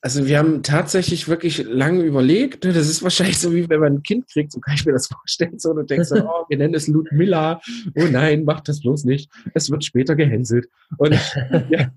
Also 0.02 0.26
wir 0.26 0.38
haben 0.38 0.62
tatsächlich 0.62 1.26
wirklich 1.26 1.64
lange 1.64 2.02
überlegt. 2.02 2.64
Ne? 2.64 2.72
Das 2.72 2.88
ist 2.88 3.02
wahrscheinlich 3.02 3.38
so, 3.38 3.52
wie 3.52 3.68
wenn 3.68 3.80
man 3.80 3.94
ein 3.94 4.02
Kind 4.02 4.28
kriegt, 4.30 4.52
so 4.52 4.60
kann 4.60 4.74
ich 4.74 4.86
mir 4.86 4.92
das 4.92 5.08
vorstellen. 5.08 5.58
So, 5.58 5.70
und 5.70 5.76
du 5.76 5.82
denkst 5.82 6.08
so, 6.08 6.16
oh, 6.24 6.44
wir 6.48 6.58
nennen 6.58 6.74
es 6.74 6.86
Ludmilla. 6.86 7.60
Oh 7.96 8.04
nein, 8.10 8.44
mach 8.44 8.60
das 8.60 8.82
bloß 8.82 9.04
nicht. 9.04 9.30
Es 9.54 9.70
wird 9.70 9.84
später 9.84 10.14
gehänselt. 10.14 10.68
Und 10.98 11.12
ja, 11.70 11.90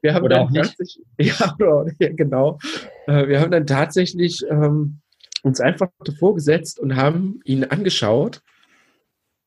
wir 0.00 0.14
haben 0.14 0.24
oder 0.24 0.36
dann 0.36 0.54
tatsächlich, 0.54 0.98
ja, 1.18 1.54
oder, 1.56 1.86
ja, 2.00 2.08
genau. 2.12 2.58
Äh, 3.06 3.28
wir 3.28 3.40
haben 3.40 3.52
dann 3.52 3.66
tatsächlich 3.66 4.44
ähm, 4.50 5.00
uns 5.42 5.60
einfach 5.60 5.90
davor 6.04 6.34
gesetzt 6.34 6.80
und 6.80 6.96
haben 6.96 7.40
ihn 7.44 7.64
angeschaut 7.64 8.40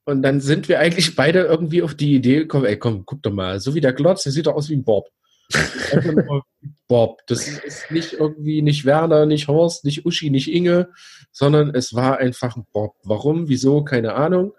und 0.07 0.21
dann 0.21 0.39
sind 0.39 0.69
wir 0.69 0.79
eigentlich 0.79 1.17
beide 1.17 1.41
irgendwie 1.41 1.81
auf 1.81 1.93
die 1.93 2.15
Idee 2.15 2.37
gekommen, 2.37 2.63
ey, 2.63 2.79
komm, 2.79 3.05
guck 3.05 3.21
doch 3.23 3.33
mal, 3.33 3.59
so 3.59 3.75
wie 3.75 3.81
der 3.81 3.91
Glotz, 3.91 4.23
der 4.23 4.31
sieht 4.31 4.47
doch 4.47 4.55
aus 4.55 4.69
wie 4.69 4.77
ein 4.77 4.85
Bob. 4.85 5.09
Bob. 6.87 7.19
Das 7.27 7.45
ist 7.45 7.91
nicht 7.91 8.13
irgendwie 8.13 8.61
nicht 8.61 8.85
Werner, 8.85 9.25
nicht 9.25 9.49
Horst, 9.49 9.83
nicht 9.83 10.05
Uschi, 10.05 10.29
nicht 10.29 10.49
Inge, 10.49 10.89
sondern 11.33 11.75
es 11.75 11.93
war 11.93 12.19
einfach 12.19 12.55
ein 12.55 12.65
Bob. 12.71 12.95
Warum, 13.03 13.49
wieso, 13.49 13.83
keine 13.83 14.13
Ahnung. 14.13 14.53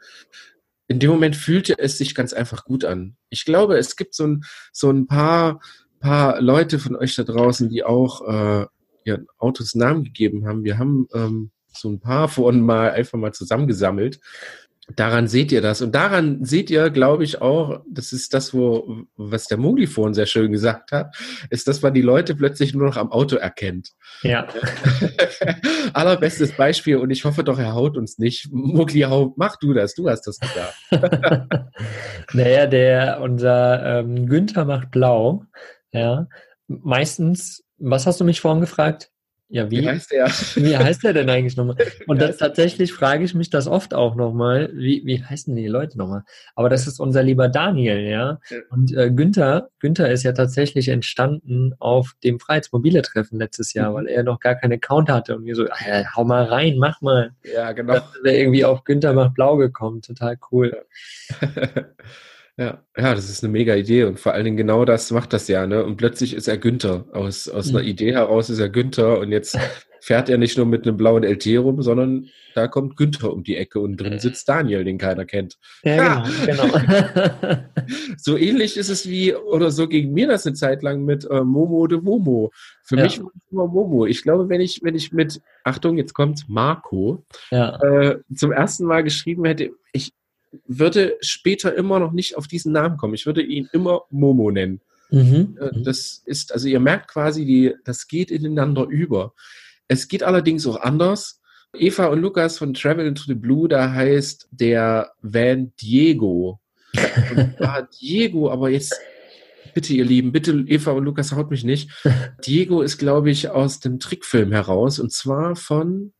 In 0.86 0.98
dem 0.98 1.10
Moment 1.10 1.34
fühlte 1.34 1.78
es 1.78 1.96
sich 1.96 2.14
ganz 2.14 2.34
einfach 2.34 2.64
gut 2.64 2.84
an. 2.84 3.16
Ich 3.30 3.46
glaube, 3.46 3.78
es 3.78 3.96
gibt 3.96 4.14
so 4.14 4.26
ein, 4.26 4.44
so 4.72 4.90
ein 4.90 5.06
paar, 5.06 5.62
paar 5.98 6.42
Leute 6.42 6.78
von 6.78 6.94
euch 6.94 7.16
da 7.16 7.24
draußen, 7.24 7.70
die 7.70 7.84
auch 7.84 8.20
äh, 8.28 8.66
ihren 9.04 9.26
Autos 9.38 9.74
Namen 9.74 10.04
gegeben 10.04 10.46
haben. 10.46 10.62
Wir 10.62 10.76
haben 10.76 11.08
ähm, 11.14 11.52
so 11.72 11.88
ein 11.88 12.00
paar 12.00 12.28
von 12.28 12.60
mal 12.60 12.90
einfach 12.90 13.18
mal 13.18 13.32
zusammengesammelt 13.32 14.20
Daran 14.96 15.28
seht 15.28 15.52
ihr 15.52 15.60
das. 15.60 15.82
Und 15.82 15.94
daran 15.94 16.44
seht 16.44 16.70
ihr, 16.70 16.88
glaube 16.90 17.22
ich, 17.22 17.42
auch, 17.42 17.82
das 17.90 18.12
ist 18.12 18.32
das, 18.32 18.54
wo, 18.54 19.04
was 19.16 19.46
der 19.46 19.58
Mogli 19.58 19.86
vorhin 19.86 20.14
sehr 20.14 20.26
schön 20.26 20.50
gesagt 20.50 20.92
hat, 20.92 21.14
ist, 21.50 21.68
dass 21.68 21.82
man 21.82 21.92
die 21.92 22.02
Leute 22.02 22.34
plötzlich 22.34 22.74
nur 22.74 22.86
noch 22.86 22.96
am 22.96 23.12
Auto 23.12 23.36
erkennt. 23.36 23.90
Ja. 24.22 24.48
Allerbestes 25.92 26.52
Beispiel, 26.52 26.96
und 26.96 27.10
ich 27.10 27.24
hoffe 27.24 27.44
doch, 27.44 27.58
er 27.58 27.74
haut 27.74 27.98
uns 27.98 28.18
nicht. 28.18 28.48
Mogli, 28.50 29.06
mach 29.36 29.56
du 29.56 29.74
das, 29.74 29.94
du 29.94 30.08
hast 30.08 30.26
das 30.26 30.38
gesagt. 30.38 30.74
naja, 32.32 32.66
der, 32.66 33.20
unser 33.20 34.00
ähm, 34.00 34.26
Günther 34.26 34.64
macht 34.64 34.90
blau. 34.90 35.44
Ja. 35.92 36.28
Meistens, 36.66 37.62
was 37.78 38.06
hast 38.06 38.20
du 38.20 38.24
mich 38.24 38.40
vorhin 38.40 38.60
gefragt? 38.60 39.10
Ja, 39.50 39.70
wie, 39.70 39.80
wie 39.80 39.88
heißt 39.88 40.12
der? 40.12 40.26
Wie 40.56 40.76
heißt 40.76 41.04
der 41.04 41.14
denn 41.14 41.30
eigentlich 41.30 41.56
nochmal? 41.56 41.76
Und 42.06 42.20
das, 42.20 42.36
tatsächlich 42.36 42.92
frage 42.92 43.24
ich 43.24 43.34
mich 43.34 43.48
das 43.48 43.66
oft 43.66 43.94
auch 43.94 44.14
nochmal, 44.14 44.70
wie, 44.74 45.02
wie 45.06 45.24
heißen 45.24 45.56
die 45.56 45.66
Leute 45.66 45.96
nochmal? 45.96 46.24
Aber 46.54 46.68
das 46.68 46.86
ist 46.86 47.00
unser 47.00 47.22
lieber 47.22 47.48
Daniel, 47.48 48.00
ja. 48.00 48.40
Und 48.68 48.94
äh, 48.94 49.10
Günther, 49.10 49.70
Günther 49.80 50.10
ist 50.10 50.22
ja 50.22 50.32
tatsächlich 50.32 50.88
entstanden 50.88 51.74
auf 51.78 52.12
dem 52.22 52.40
Freiheitsmobile-Treffen 52.40 53.38
letztes 53.38 53.72
Jahr, 53.72 53.90
mhm. 53.90 53.94
weil 53.94 54.06
er 54.08 54.22
noch 54.22 54.38
gar 54.38 54.54
keinen 54.54 54.74
Account 54.74 55.08
hatte 55.08 55.36
und 55.36 55.46
wir 55.46 55.54
so, 55.54 55.66
ah, 55.70 56.14
hau 56.14 56.24
mal 56.24 56.44
rein, 56.44 56.76
mach 56.76 57.00
mal. 57.00 57.32
Ja, 57.42 57.72
genau. 57.72 57.94
Sind 57.94 58.24
wir 58.24 58.34
irgendwie 58.34 58.66
auf 58.66 58.84
Günther 58.84 59.14
macht 59.14 59.34
blau 59.34 59.56
gekommen, 59.56 60.02
total 60.02 60.36
cool. 60.52 60.84
Ja. 62.58 62.82
Ja, 62.96 63.02
ja, 63.04 63.14
das 63.14 63.30
ist 63.30 63.44
eine 63.44 63.52
mega 63.52 63.76
Idee 63.76 64.04
und 64.04 64.18
vor 64.18 64.32
allen 64.32 64.44
Dingen 64.44 64.56
genau 64.56 64.84
das 64.84 65.12
macht 65.12 65.32
das 65.32 65.46
ja, 65.46 65.66
ne? 65.66 65.84
Und 65.84 65.96
plötzlich 65.96 66.34
ist 66.34 66.48
er 66.48 66.58
Günther. 66.58 67.06
Aus, 67.12 67.48
aus 67.48 67.70
mhm. 67.70 67.78
einer 67.78 67.86
Idee 67.86 68.12
heraus 68.12 68.50
ist 68.50 68.58
er 68.58 68.68
Günther 68.68 69.20
und 69.20 69.30
jetzt 69.30 69.56
fährt 70.00 70.28
er 70.28 70.38
nicht 70.38 70.56
nur 70.56 70.66
mit 70.66 70.86
einem 70.86 70.96
blauen 70.96 71.22
LT 71.22 71.46
rum, 71.58 71.82
sondern 71.82 72.28
da 72.54 72.66
kommt 72.66 72.96
Günther 72.96 73.32
um 73.32 73.44
die 73.44 73.56
Ecke 73.56 73.78
und 73.78 73.96
drin 73.98 74.18
sitzt 74.18 74.48
Daniel, 74.48 74.82
den 74.82 74.98
keiner 74.98 75.24
kennt. 75.24 75.58
Ja, 75.84 76.24
genau. 76.44 76.64
genau. 76.66 77.58
so 78.16 78.36
ähnlich 78.36 78.76
ist 78.76 78.88
es 78.88 79.08
wie, 79.08 79.34
oder 79.34 79.70
so 79.70 79.86
ging 79.86 80.12
mir 80.12 80.26
das 80.26 80.46
eine 80.46 80.54
Zeit 80.54 80.82
lang 80.82 81.04
mit 81.04 81.24
äh, 81.30 81.42
Momo 81.42 81.86
de 81.86 82.00
Momo. 82.00 82.50
Für 82.84 82.96
ja. 82.96 83.04
mich 83.04 83.20
war 83.20 83.30
es 83.36 83.52
immer 83.52 83.68
Momo. 83.68 84.06
Ich 84.06 84.22
glaube, 84.22 84.48
wenn 84.48 84.60
ich, 84.60 84.80
wenn 84.82 84.96
ich 84.96 85.12
mit, 85.12 85.40
Achtung, 85.62 85.96
jetzt 85.96 86.14
kommt 86.14 86.48
Marco, 86.48 87.24
ja. 87.52 87.76
äh, 87.82 88.18
zum 88.34 88.50
ersten 88.50 88.86
Mal 88.86 89.04
geschrieben 89.04 89.44
hätte, 89.44 89.70
ich, 89.92 90.12
würde 90.66 91.16
später 91.20 91.74
immer 91.74 91.98
noch 91.98 92.12
nicht 92.12 92.36
auf 92.36 92.46
diesen 92.46 92.72
Namen 92.72 92.96
kommen. 92.96 93.14
Ich 93.14 93.26
würde 93.26 93.42
ihn 93.42 93.68
immer 93.72 94.02
Momo 94.10 94.50
nennen. 94.50 94.80
Mhm. 95.10 95.58
Äh, 95.60 95.82
das 95.82 96.22
ist, 96.24 96.52
also 96.52 96.68
ihr 96.68 96.80
merkt 96.80 97.08
quasi, 97.08 97.44
die, 97.44 97.74
das 97.84 98.08
geht 98.08 98.30
ineinander 98.30 98.84
über. 98.84 99.34
Es 99.88 100.08
geht 100.08 100.22
allerdings 100.22 100.66
auch 100.66 100.80
anders. 100.80 101.40
Eva 101.74 102.06
und 102.06 102.20
Lukas 102.20 102.58
von 102.58 102.74
Travel 102.74 103.06
into 103.06 103.24
the 103.26 103.34
Blue, 103.34 103.68
da 103.68 103.92
heißt 103.92 104.48
der 104.50 105.12
Van 105.20 105.72
Diego. 105.80 106.60
Und 107.34 107.54
da 107.58 107.82
Diego, 108.00 108.50
aber 108.50 108.70
jetzt, 108.70 108.98
bitte 109.74 109.92
ihr 109.92 110.04
Lieben, 110.04 110.32
bitte 110.32 110.52
Eva 110.66 110.92
und 110.92 111.04
Lukas, 111.04 111.32
haut 111.32 111.50
mich 111.50 111.64
nicht. 111.64 111.90
Diego 112.46 112.82
ist, 112.82 112.98
glaube 112.98 113.30
ich, 113.30 113.50
aus 113.50 113.80
dem 113.80 113.98
Trickfilm 113.98 114.52
heraus 114.52 114.98
und 114.98 115.12
zwar 115.12 115.56
von 115.56 116.12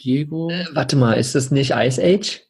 Diego. 0.00 0.50
Äh, 0.50 0.66
warte 0.72 0.96
mal, 0.96 1.14
ist 1.14 1.34
das 1.34 1.50
nicht 1.50 1.72
Ice 1.74 2.02
Age? 2.02 2.42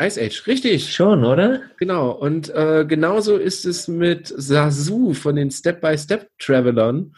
Ice 0.00 0.20
Age, 0.20 0.46
richtig. 0.46 0.94
Schon, 0.94 1.24
oder? 1.24 1.62
Genau. 1.78 2.10
Und 2.10 2.48
äh, 2.54 2.86
genauso 2.88 3.36
ist 3.36 3.66
es 3.66 3.86
mit 3.86 4.32
Sasu 4.34 5.12
von 5.12 5.36
den 5.36 5.50
Step-by-Step-Travelern. 5.50 7.14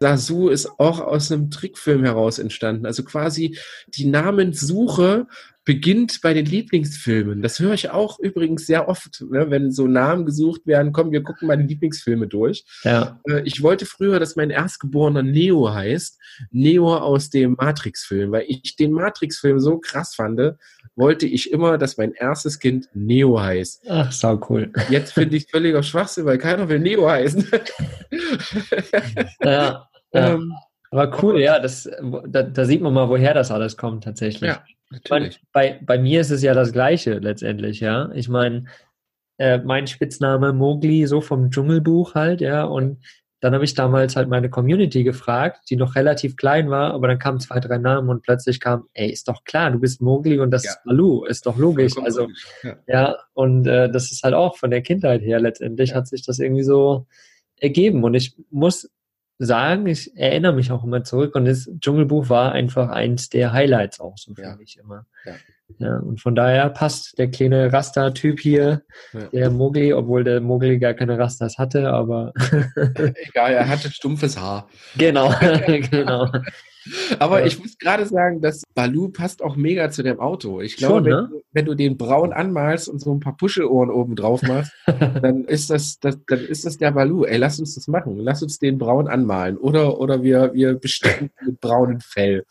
Sasu 0.00 0.48
ist 0.48 0.68
auch 0.78 1.00
aus 1.00 1.30
einem 1.30 1.50
Trickfilm 1.50 2.04
heraus 2.04 2.38
entstanden. 2.38 2.86
Also 2.86 3.04
quasi 3.04 3.58
die 3.88 4.06
Namenssuche 4.06 5.26
beginnt 5.64 6.20
bei 6.22 6.34
den 6.34 6.46
Lieblingsfilmen. 6.46 7.40
Das 7.40 7.60
höre 7.60 7.74
ich 7.74 7.90
auch 7.90 8.18
übrigens 8.18 8.66
sehr 8.66 8.88
oft, 8.88 9.24
ne, 9.30 9.48
wenn 9.50 9.70
so 9.70 9.86
Namen 9.86 10.26
gesucht 10.26 10.66
werden. 10.66 10.92
Komm, 10.92 11.12
wir 11.12 11.22
gucken 11.22 11.46
mal 11.46 11.56
die 11.56 11.68
Lieblingsfilme 11.68 12.26
durch. 12.26 12.64
Ja. 12.82 13.20
Äh, 13.28 13.42
ich 13.44 13.62
wollte 13.62 13.86
früher, 13.86 14.18
dass 14.18 14.34
mein 14.34 14.50
Erstgeborener 14.50 15.22
Neo 15.22 15.72
heißt. 15.72 16.18
Neo 16.50 16.96
aus 16.96 17.30
dem 17.30 17.54
Matrix-Film, 17.58 18.32
weil 18.32 18.44
ich 18.48 18.74
den 18.74 18.92
Matrix-Film 18.92 19.60
so 19.60 19.78
krass 19.78 20.14
fand, 20.16 20.40
wollte 20.96 21.26
ich 21.26 21.52
immer, 21.52 21.78
dass 21.78 21.96
mein 21.96 22.12
erstes 22.12 22.58
Kind 22.58 22.88
Neo 22.94 23.40
heißt. 23.40 23.84
Ach, 23.88 24.12
sau 24.12 24.40
cool. 24.48 24.72
Jetzt 24.90 25.12
finde 25.12 25.36
ich 25.36 25.50
völliger 25.50 25.82
Schwachsinn, 25.82 26.26
weil 26.26 26.38
keiner 26.38 26.68
will 26.68 26.78
Neo 26.78 27.08
heißen. 27.08 27.48
ja. 29.42 29.42
Ja. 29.42 29.88
Ähm, 30.14 30.52
aber 30.90 31.22
cool, 31.22 31.40
ja, 31.40 31.58
das, 31.58 31.90
da, 32.26 32.42
da, 32.42 32.64
sieht 32.66 32.82
man 32.82 32.92
mal, 32.92 33.08
woher 33.08 33.32
das 33.32 33.50
alles 33.50 33.78
kommt 33.78 34.04
tatsächlich. 34.04 34.50
Ja, 34.50 34.62
natürlich. 34.90 35.40
Bei, 35.50 35.80
bei 35.82 35.98
mir 35.98 36.20
ist 36.20 36.30
es 36.30 36.42
ja 36.42 36.52
das 36.52 36.70
Gleiche 36.70 37.14
letztendlich, 37.14 37.80
ja. 37.80 38.10
Ich 38.12 38.28
meine, 38.28 38.66
äh, 39.38 39.56
mein 39.56 39.86
Spitzname 39.86 40.52
Mowgli, 40.52 41.06
so 41.06 41.22
vom 41.22 41.50
Dschungelbuch 41.50 42.14
halt, 42.14 42.42
ja, 42.42 42.64
und 42.64 42.98
dann 43.42 43.54
habe 43.54 43.64
ich 43.64 43.74
damals 43.74 44.14
halt 44.14 44.28
meine 44.28 44.48
Community 44.48 45.02
gefragt, 45.02 45.68
die 45.68 45.74
noch 45.74 45.96
relativ 45.96 46.36
klein 46.36 46.70
war, 46.70 46.94
aber 46.94 47.08
dann 47.08 47.18
kamen 47.18 47.40
zwei, 47.40 47.58
drei 47.58 47.76
Namen 47.76 48.08
und 48.08 48.22
plötzlich 48.22 48.60
kam, 48.60 48.84
ey, 48.94 49.10
ist 49.10 49.26
doch 49.26 49.42
klar, 49.42 49.72
du 49.72 49.80
bist 49.80 50.00
Mowgli 50.00 50.38
und 50.38 50.52
das 50.52 50.62
ja. 50.62 50.70
ist 50.70 50.84
Baloo, 50.84 51.24
ist 51.24 51.44
doch 51.44 51.58
logisch. 51.58 51.94
Also, 52.00 52.28
ja. 52.62 52.76
ja, 52.86 53.16
und 53.34 53.66
äh, 53.66 53.90
das 53.90 54.12
ist 54.12 54.22
halt 54.22 54.34
auch 54.34 54.56
von 54.56 54.70
der 54.70 54.80
Kindheit 54.80 55.22
her 55.22 55.40
letztendlich 55.40 55.90
ja. 55.90 55.96
hat 55.96 56.06
sich 56.06 56.24
das 56.24 56.38
irgendwie 56.38 56.62
so 56.62 57.06
ergeben. 57.58 58.04
Und 58.04 58.14
ich 58.14 58.36
muss 58.50 58.88
sagen, 59.38 59.86
ich 59.86 60.16
erinnere 60.16 60.52
mich 60.52 60.70
auch 60.70 60.84
immer 60.84 61.04
zurück 61.04 61.34
und 61.34 61.44
das 61.44 61.68
Dschungelbuch 61.80 62.28
war 62.28 62.52
einfach 62.52 62.90
eins 62.90 63.28
der 63.28 63.52
Highlights 63.52 64.00
auch 64.00 64.16
so 64.16 64.34
für 64.34 64.42
ja. 64.42 64.56
mich 64.56 64.78
immer. 64.78 65.06
Ja. 65.24 65.34
ja. 65.78 65.96
und 65.98 66.20
von 66.20 66.34
daher 66.34 66.68
passt 66.70 67.18
der 67.18 67.30
kleine 67.30 67.72
Rasta-Typ 67.72 68.38
hier, 68.40 68.82
ja. 69.12 69.20
der 69.32 69.50
Mogli, 69.50 69.92
obwohl 69.92 70.24
der 70.24 70.40
Mogli 70.40 70.78
gar 70.78 70.94
keine 70.94 71.18
Rastas 71.18 71.58
hatte, 71.58 71.90
aber. 71.90 72.32
Egal, 72.76 73.54
er 73.54 73.68
hatte 73.68 73.90
stumpfes 73.90 74.38
Haar. 74.38 74.68
Genau, 74.96 75.34
genau. 75.90 76.30
Aber 77.18 77.46
ich 77.46 77.58
muss 77.58 77.78
gerade 77.78 78.06
sagen, 78.06 78.40
dass 78.40 78.62
Balu 78.74 79.08
passt 79.08 79.42
auch 79.42 79.56
mega 79.56 79.90
zu 79.90 80.02
dem 80.02 80.20
Auto. 80.20 80.60
Ich 80.60 80.76
glaube, 80.76 80.94
Schon, 80.94 81.04
ne? 81.04 81.10
wenn, 81.10 81.30
du, 81.30 81.42
wenn, 81.52 81.64
du 81.64 81.74
den 81.74 81.96
braun 81.96 82.32
anmalst 82.32 82.88
und 82.88 83.00
so 83.00 83.12
ein 83.12 83.20
paar 83.20 83.36
Puschelohren 83.36 83.90
oben 83.90 84.16
drauf 84.16 84.42
machst, 84.42 84.72
dann 85.22 85.44
ist 85.44 85.70
das, 85.70 85.98
das, 86.00 86.18
dann 86.26 86.40
ist 86.40 86.66
das 86.66 86.78
der 86.78 86.92
Balu. 86.92 87.24
Ey, 87.24 87.38
lass 87.38 87.60
uns 87.60 87.74
das 87.74 87.88
machen. 87.88 88.18
Lass 88.18 88.42
uns 88.42 88.58
den 88.58 88.78
braun 88.78 89.08
anmalen. 89.08 89.56
Oder, 89.56 89.98
oder 89.98 90.22
wir, 90.22 90.52
wir 90.54 90.74
bestecken 90.74 91.30
mit 91.44 91.60
braunem 91.60 92.00
Fell. 92.00 92.44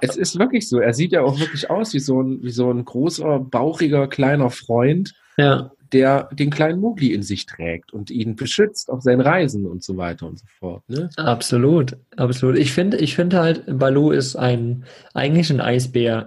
es 0.00 0.16
ist 0.16 0.38
wirklich 0.38 0.68
so. 0.68 0.78
Er 0.78 0.94
sieht 0.94 1.12
ja 1.12 1.22
auch 1.22 1.38
wirklich 1.40 1.68
aus 1.68 1.92
wie 1.94 2.00
so 2.00 2.22
ein, 2.22 2.42
wie 2.42 2.50
so 2.50 2.70
ein 2.70 2.84
großer, 2.84 3.40
bauchiger, 3.40 4.08
kleiner 4.08 4.50
Freund. 4.50 5.14
Ja 5.36 5.72
der 5.92 6.28
den 6.32 6.50
kleinen 6.50 6.80
Mugli 6.80 7.12
in 7.12 7.22
sich 7.22 7.46
trägt 7.46 7.92
und 7.92 8.10
ihn 8.10 8.36
beschützt 8.36 8.90
auf 8.90 9.02
seinen 9.02 9.20
Reisen 9.20 9.66
und 9.66 9.82
so 9.82 9.96
weiter 9.96 10.26
und 10.26 10.38
so 10.38 10.46
fort. 10.58 10.82
Ne? 10.88 11.10
Absolut, 11.16 11.96
absolut. 12.16 12.58
Ich 12.58 12.72
finde, 12.72 12.96
ich 12.98 13.14
finde 13.14 13.38
halt, 13.38 13.64
Balu 13.66 14.10
ist 14.10 14.36
ein 14.36 14.84
eigentlich 15.14 15.50
ein 15.50 15.60
Eisbär. 15.60 16.26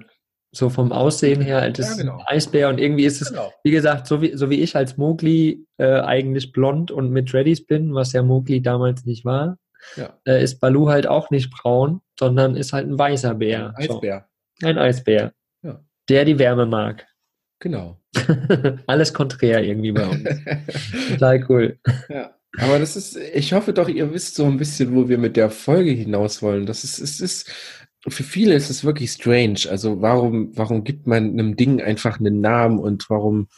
So 0.51 0.72
vom 0.72 0.92
Aussehen 0.92 1.42
her, 1.42 1.62
halt 1.62 1.78
ist 1.78 1.98
ja, 1.98 2.04
genau. 2.04 2.18
ein 2.18 2.38
Eisbär 2.38 2.70
und 2.70 2.80
irgendwie 2.80 3.06
ist 3.06 3.22
es, 3.22 3.30
genau. 3.30 3.54
wie 3.63 3.70
gesagt, 3.70 4.08
so 4.08 4.24
wie, 4.24 4.36
so 4.36 4.50
wie 4.50 4.62
ich 4.62 4.75
als 4.75 4.98
Mowgli 4.98 5.63
äh, 5.78 6.00
eigentlich 6.00 6.51
blond 6.51 6.89
und 6.89 7.12
mit 7.12 7.32
Reddies 7.36 7.63
bin, 7.63 7.94
was 7.94 8.13
ja 8.13 8.24
Mowgli 8.24 8.60
damals 8.60 9.06
nicht 9.06 9.25
war, 9.25 9.60
ja. 9.96 10.18
äh, 10.25 10.44
ist 10.44 10.60
Balu 10.60 10.89
halt 10.89 11.06
auch 11.06 11.30
nicht 11.30 11.51
braun, 11.51 12.01
sondern 12.18 12.56
ist 12.56 12.74
halt 12.74 12.88
ein 12.88 12.98
weißer 12.98 13.36
Bär. 13.36 13.75
Ein 13.75 13.89
Eisbär. 13.89 14.28
So. 14.60 14.68
Ein 14.68 14.78
Eisbär. 14.80 15.34
Ja. 15.62 15.80
Der 16.10 16.25
die 16.25 16.39
Wärme 16.39 16.66
mag. 16.66 17.06
Genau. 17.60 18.00
Alles 18.88 19.13
konträr 19.13 19.63
irgendwie 19.63 19.92
bei 19.92 20.08
uns. 20.08 20.24
Total 21.10 21.46
cool. 21.50 21.80
Ja. 22.10 22.36
Aber 22.58 22.80
das 22.80 22.96
ist, 22.96 23.16
ich 23.16 23.54
hoffe 23.54 23.74
doch, 23.74 23.88
ihr 23.88 24.12
wisst 24.12 24.34
so 24.34 24.46
ein 24.46 24.58
bisschen, 24.58 24.96
wo 24.96 25.08
wir 25.08 25.20
mit 25.20 25.38
der 25.38 25.51
Folge 25.51 25.92
hinaus 25.92 26.42
wollen. 26.42 26.66
Das 26.66 26.84
ist, 26.84 26.98
es 26.98 27.20
ist, 27.20 27.48
für 28.08 28.24
viele 28.24 28.56
ist 28.56 28.72
es 28.72 28.84
wirklich 28.84 29.12
strange. 29.12 29.60
Also 29.70 30.01
warum, 30.01 30.58
warum 30.58 30.84
gibt 30.84 31.06
man 31.06 31.30
einem 31.30 31.56
Ding 31.56 31.80
einfach 31.80 32.20
einen 32.20 32.42
Namen 32.42 32.80
und 32.80 33.08
warum 33.10 33.50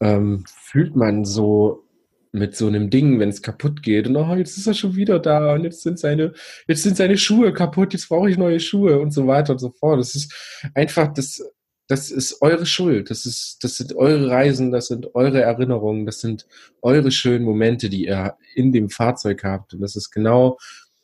ähm, 0.00 0.44
fühlt 0.46 0.94
man 0.94 1.24
so 1.24 1.86
mit 2.30 2.54
so 2.54 2.68
einem 2.68 2.90
Ding, 2.90 3.18
wenn 3.18 3.30
es 3.30 3.42
kaputt 3.42 3.82
geht 3.82 4.06
und 4.06 4.16
oh, 4.16 4.34
jetzt 4.34 4.58
ist 4.58 4.66
er 4.66 4.74
schon 4.74 4.94
wieder 4.94 5.18
da 5.18 5.54
und 5.54 5.64
jetzt 5.64 5.82
sind 5.82 5.98
seine, 5.98 6.34
jetzt 6.68 6.82
sind 6.82 6.96
seine 6.96 7.16
Schuhe 7.16 7.52
kaputt, 7.52 7.94
jetzt 7.94 8.08
brauche 8.08 8.30
ich 8.30 8.36
neue 8.36 8.60
Schuhe 8.60 8.98
und 9.00 9.10
so 9.10 9.26
weiter 9.26 9.54
und 9.54 9.58
so 9.58 9.70
fort. 9.70 9.98
Das 9.98 10.14
ist 10.14 10.70
einfach 10.74 11.12
das 11.12 11.42
das 11.88 12.10
ist 12.10 12.42
eure 12.42 12.66
Schuld. 12.66 13.10
Das 13.10 13.26
ist, 13.26 13.62
das 13.62 13.76
sind 13.76 13.94
eure 13.94 14.28
Reisen, 14.28 14.72
das 14.72 14.88
sind 14.88 15.14
eure 15.14 15.42
Erinnerungen, 15.42 16.04
das 16.06 16.20
sind 16.20 16.46
eure 16.82 17.10
schönen 17.10 17.44
Momente, 17.44 17.88
die 17.88 18.06
ihr 18.06 18.36
in 18.54 18.72
dem 18.72 18.90
Fahrzeug 18.90 19.44
habt. 19.44 19.74
Und 19.74 19.80
das 19.80 19.94
ist 19.94 20.10
genau 20.10 20.58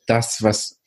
das, 0.06 0.42
was, 0.42 0.80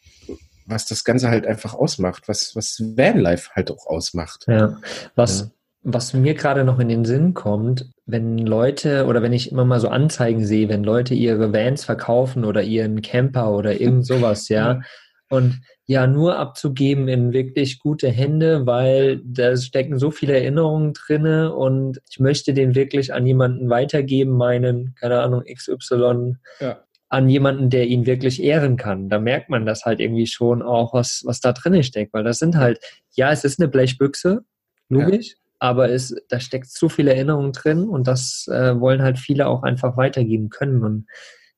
was 0.65 0.85
das 0.85 1.03
Ganze 1.03 1.29
halt 1.29 1.47
einfach 1.47 1.73
ausmacht, 1.73 2.27
was, 2.27 2.55
was 2.55 2.81
Vanlife 2.81 3.51
halt 3.55 3.71
auch 3.71 3.87
ausmacht. 3.87 4.45
Ja, 4.47 4.77
was, 5.15 5.39
ja. 5.39 5.47
was 5.83 6.13
mir 6.13 6.33
gerade 6.33 6.65
noch 6.65 6.79
in 6.79 6.89
den 6.89 7.05
Sinn 7.05 7.33
kommt, 7.33 7.89
wenn 8.05 8.37
Leute 8.37 9.05
oder 9.05 9.21
wenn 9.21 9.33
ich 9.33 9.51
immer 9.51 9.63
mal 9.63 9.79
so 9.79 9.87
Anzeigen 9.87 10.45
sehe, 10.45 10.67
wenn 10.67 10.83
Leute 10.83 11.13
ihre 11.13 11.53
Vans 11.53 11.85
verkaufen 11.85 12.43
oder 12.43 12.63
ihren 12.63 13.01
Camper 13.01 13.51
oder 13.51 13.79
irgend 13.79 14.05
sowas, 14.05 14.49
ja, 14.49 14.81
und 15.29 15.61
ja 15.87 16.07
nur 16.07 16.37
abzugeben 16.37 17.07
in 17.07 17.31
wirklich 17.31 17.79
gute 17.79 18.09
Hände, 18.09 18.65
weil 18.65 19.21
da 19.23 19.55
stecken 19.55 19.99
so 19.99 20.09
viele 20.09 20.33
Erinnerungen 20.33 20.93
drinne 20.93 21.53
und 21.53 22.01
ich 22.09 22.19
möchte 22.19 22.53
den 22.53 22.73
wirklich 22.73 23.13
an 23.13 23.25
jemanden 23.25 23.69
weitergeben, 23.69 24.31
meinen, 24.31 24.95
keine 24.99 25.21
Ahnung, 25.21 25.43
XY, 25.43 26.37
ja. 26.59 26.79
an 27.09 27.29
jemanden, 27.29 27.69
der 27.69 27.85
ihn 27.85 28.07
wirklich 28.07 28.41
ehren 28.41 28.77
kann. 28.77 29.09
Da 29.09 29.19
merkt 29.19 29.49
man 29.49 29.67
das 29.67 29.85
halt 29.85 29.99
irgendwie 29.99 30.27
schon 30.27 30.63
auch, 30.63 30.93
was, 30.93 31.21
was 31.25 31.39
da 31.39 31.53
drinne 31.53 31.83
steckt, 31.83 32.13
weil 32.13 32.23
das 32.23 32.39
sind 32.39 32.57
halt, 32.57 32.79
ja, 33.11 33.31
es 33.31 33.43
ist 33.43 33.59
eine 33.59 33.67
Blechbüchse, 33.67 34.43
logisch, 34.89 35.29
ja. 35.29 35.35
aber 35.59 35.91
es, 35.91 36.15
da 36.29 36.39
steckt 36.39 36.67
so 36.71 36.89
viele 36.89 37.13
Erinnerungen 37.13 37.51
drin 37.51 37.87
und 37.87 38.07
das 38.07 38.47
äh, 38.51 38.79
wollen 38.79 39.03
halt 39.03 39.19
viele 39.19 39.47
auch 39.47 39.61
einfach 39.61 39.97
weitergeben 39.97 40.49
können 40.49 40.83
und 40.83 41.05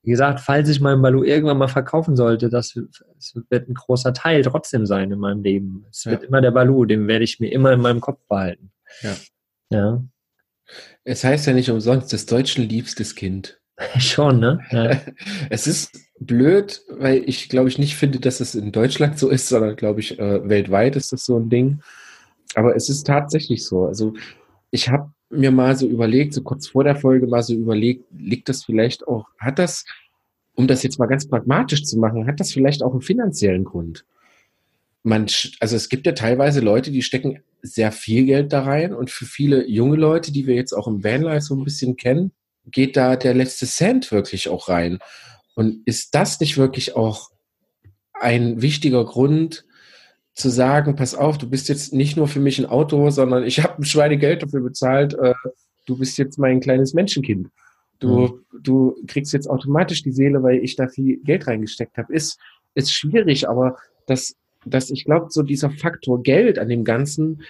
wie 0.08 0.12
gesagt, 0.12 0.40
falls 0.40 0.70
ich 0.70 0.80
meinen 0.80 1.02
Balu 1.02 1.22
irgendwann 1.26 1.58
mal 1.58 1.68
verkaufen 1.68 2.16
sollte, 2.16 2.50
das, 2.50 2.80
das, 3.16 3.36
wird 3.50 3.68
ein 3.68 3.74
großer 3.74 4.14
Teil 4.14 4.42
trotzdem 4.42 4.86
sein 4.86 5.12
in 5.12 5.20
meinem 5.20 5.44
Leben. 5.44 5.86
Es 5.92 6.06
ja. 6.06 6.12
wird 6.12 6.24
immer 6.24 6.40
der 6.40 6.52
Balu, 6.52 6.86
den 6.86 7.10
werde 7.10 7.26
ich 7.26 7.42
mir 7.42 7.52
immer 7.52 7.74
in 7.74 7.82
meinem 7.82 8.00
Kopf 8.00 8.22
behalten. 8.30 8.72
Ja. 9.02 9.16
ja. 9.70 10.04
Es 11.04 11.26
heißt 11.26 11.46
ja 11.48 11.52
nicht 11.52 11.70
umsonst, 11.70 12.14
des 12.14 12.26
Deutschen 12.26 12.64
liebstes 12.64 13.16
Kind. 13.16 13.60
Schon, 13.98 14.40
ne? 14.40 14.62
Ja. 14.72 14.98
es 15.50 15.68
ist 15.68 16.00
blöd, 16.22 16.84
weil 16.88 17.24
ich 17.26 17.50
glaube 17.50 17.68
ich 17.68 17.78
nicht 17.78 17.98
finde, 17.98 18.22
dass 18.22 18.40
es 18.40 18.56
in 18.56 18.72
Deutschland 18.72 19.20
so 19.20 19.28
ist, 19.28 19.50
sondern 19.50 19.76
glaube 19.76 20.00
ich, 20.00 20.18
äh, 20.18 20.48
weltweit 20.48 20.96
ist 20.96 21.12
das 21.12 21.26
so 21.26 21.38
ein 21.38 21.50
Ding. 21.50 21.82
Aber 22.56 22.78
es 22.78 22.88
ist 22.88 23.06
tatsächlich 23.06 23.66
so. 23.66 23.84
Also 23.84 24.14
ich 24.72 24.88
habe 24.88 25.12
mir 25.30 25.52
mal 25.52 25.76
so 25.76 25.88
überlegt, 25.88 26.34
so 26.34 26.42
kurz 26.42 26.68
vor 26.68 26.84
der 26.84 26.96
Folge 26.96 27.28
mal 27.28 27.44
so 27.44 27.54
überlegt, 27.54 28.06
liegt 28.12 28.50
das 28.50 28.64
vielleicht 28.64 29.08
auch, 29.08 29.26
hat 29.40 29.60
das, 29.60 29.86
um 30.56 30.68
das 30.68 30.84
jetzt 30.84 31.00
mal 31.00 31.08
ganz 31.08 31.28
pragmatisch 31.28 31.84
zu 31.84 31.98
machen, 31.98 32.28
hat 32.28 32.40
das 32.40 32.52
vielleicht 32.52 32.82
auch 32.84 32.92
einen 32.92 33.02
finanziellen 33.02 33.64
Grund? 33.64 34.06
Man, 35.04 35.28
also 35.60 35.76
es 35.76 35.90
gibt 35.90 36.06
ja 36.06 36.14
teilweise 36.14 36.60
Leute, 36.60 36.92
die 36.92 37.02
stecken 37.02 37.40
sehr 37.62 37.92
viel 37.92 38.26
Geld 38.26 38.54
da 38.54 38.64
rein 38.64 38.94
und 38.94 39.10
für 39.10 39.26
viele 39.26 39.68
junge 39.68 39.96
Leute, 39.96 40.32
die 40.32 40.48
wir 40.48 40.56
jetzt 40.56 40.74
auch 40.74 40.88
im 40.88 41.04
Vanlife 41.04 41.42
so 41.42 41.56
ein 41.56 41.64
bisschen 41.64 41.96
kennen, 41.96 42.32
geht 42.66 42.98
da 42.98 43.16
der 43.16 43.34
letzte 43.34 43.66
Cent 43.66 44.12
wirklich 44.12 44.50
auch 44.50 44.70
rein. 44.70 45.00
Und 45.56 45.82
ist 45.86 46.14
das 46.14 46.40
nicht 46.40 46.58
wirklich 46.58 46.96
auch 46.96 47.32
ein 48.14 48.62
wichtiger 48.62 49.06
Grund, 49.06 49.66
zu 50.38 50.50
sagen, 50.50 50.96
pass 50.96 51.16
auf, 51.16 51.40
du 51.40 51.50
bist 51.50 51.68
jetzt 51.68 51.94
nicht 51.94 52.16
nur 52.16 52.28
für 52.28 52.40
mich 52.40 52.60
ein 52.60 52.68
Auto, 52.68 53.10
sondern 53.10 53.44
ich 53.44 53.60
habe 53.64 53.82
ein 53.82 53.86
Schweinegeld 53.86 54.44
dafür 54.44 54.62
bezahlt, 54.62 55.16
äh, 55.16 55.34
du 55.86 55.98
bist 55.98 56.18
jetzt 56.18 56.38
mein 56.38 56.60
kleines 56.60 56.94
Menschenkind. 56.94 57.50
Du, 58.00 58.20
mhm. 58.20 58.46
du 58.62 58.96
kriegst 59.08 59.34
jetzt 59.34 59.50
automatisch 59.50 60.04
die 60.04 60.12
Seele, 60.12 60.44
weil 60.44 60.64
ich 60.64 60.76
da 60.76 60.88
viel 60.88 61.18
Geld 61.24 61.48
reingesteckt 61.48 61.98
habe. 61.98 62.14
Ist, 62.14 62.40
ist 62.76 62.94
schwierig, 62.94 63.50
aber 63.50 63.78
das, 64.06 64.36
das 64.64 64.92
ich 64.92 65.06
glaube, 65.06 65.28
so 65.30 65.42
dieser 65.42 65.72
Faktor 65.72 66.22
Geld 66.22 66.60
an 66.60 66.70
dem 66.70 66.84
Ganzen 66.84 67.42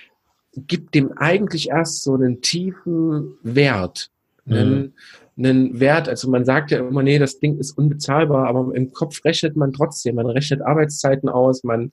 gibt 0.56 0.96
dem 0.96 1.12
eigentlich 1.18 1.70
erst 1.70 2.04
so 2.04 2.14
einen 2.14 2.42
tiefen 2.42 3.34
Wert. 3.44 4.10
Mhm. 4.46 4.56
Einen, 4.56 4.94
einen 5.38 5.80
Wert, 5.82 6.08
also 6.08 6.30
man 6.30 6.46
sagt 6.46 6.72
ja 6.72 6.80
immer, 6.80 7.04
nee, 7.04 7.20
das 7.20 7.40
Ding 7.40 7.58
ist 7.60 7.78
unbezahlbar, 7.78 8.48
aber 8.48 8.74
im 8.74 8.94
Kopf 8.94 9.26
rechnet 9.26 9.58
man 9.58 9.74
trotzdem. 9.74 10.16
Man 10.16 10.28
rechnet 10.28 10.62
Arbeitszeiten 10.62 11.28
aus, 11.28 11.66
man 11.66 11.92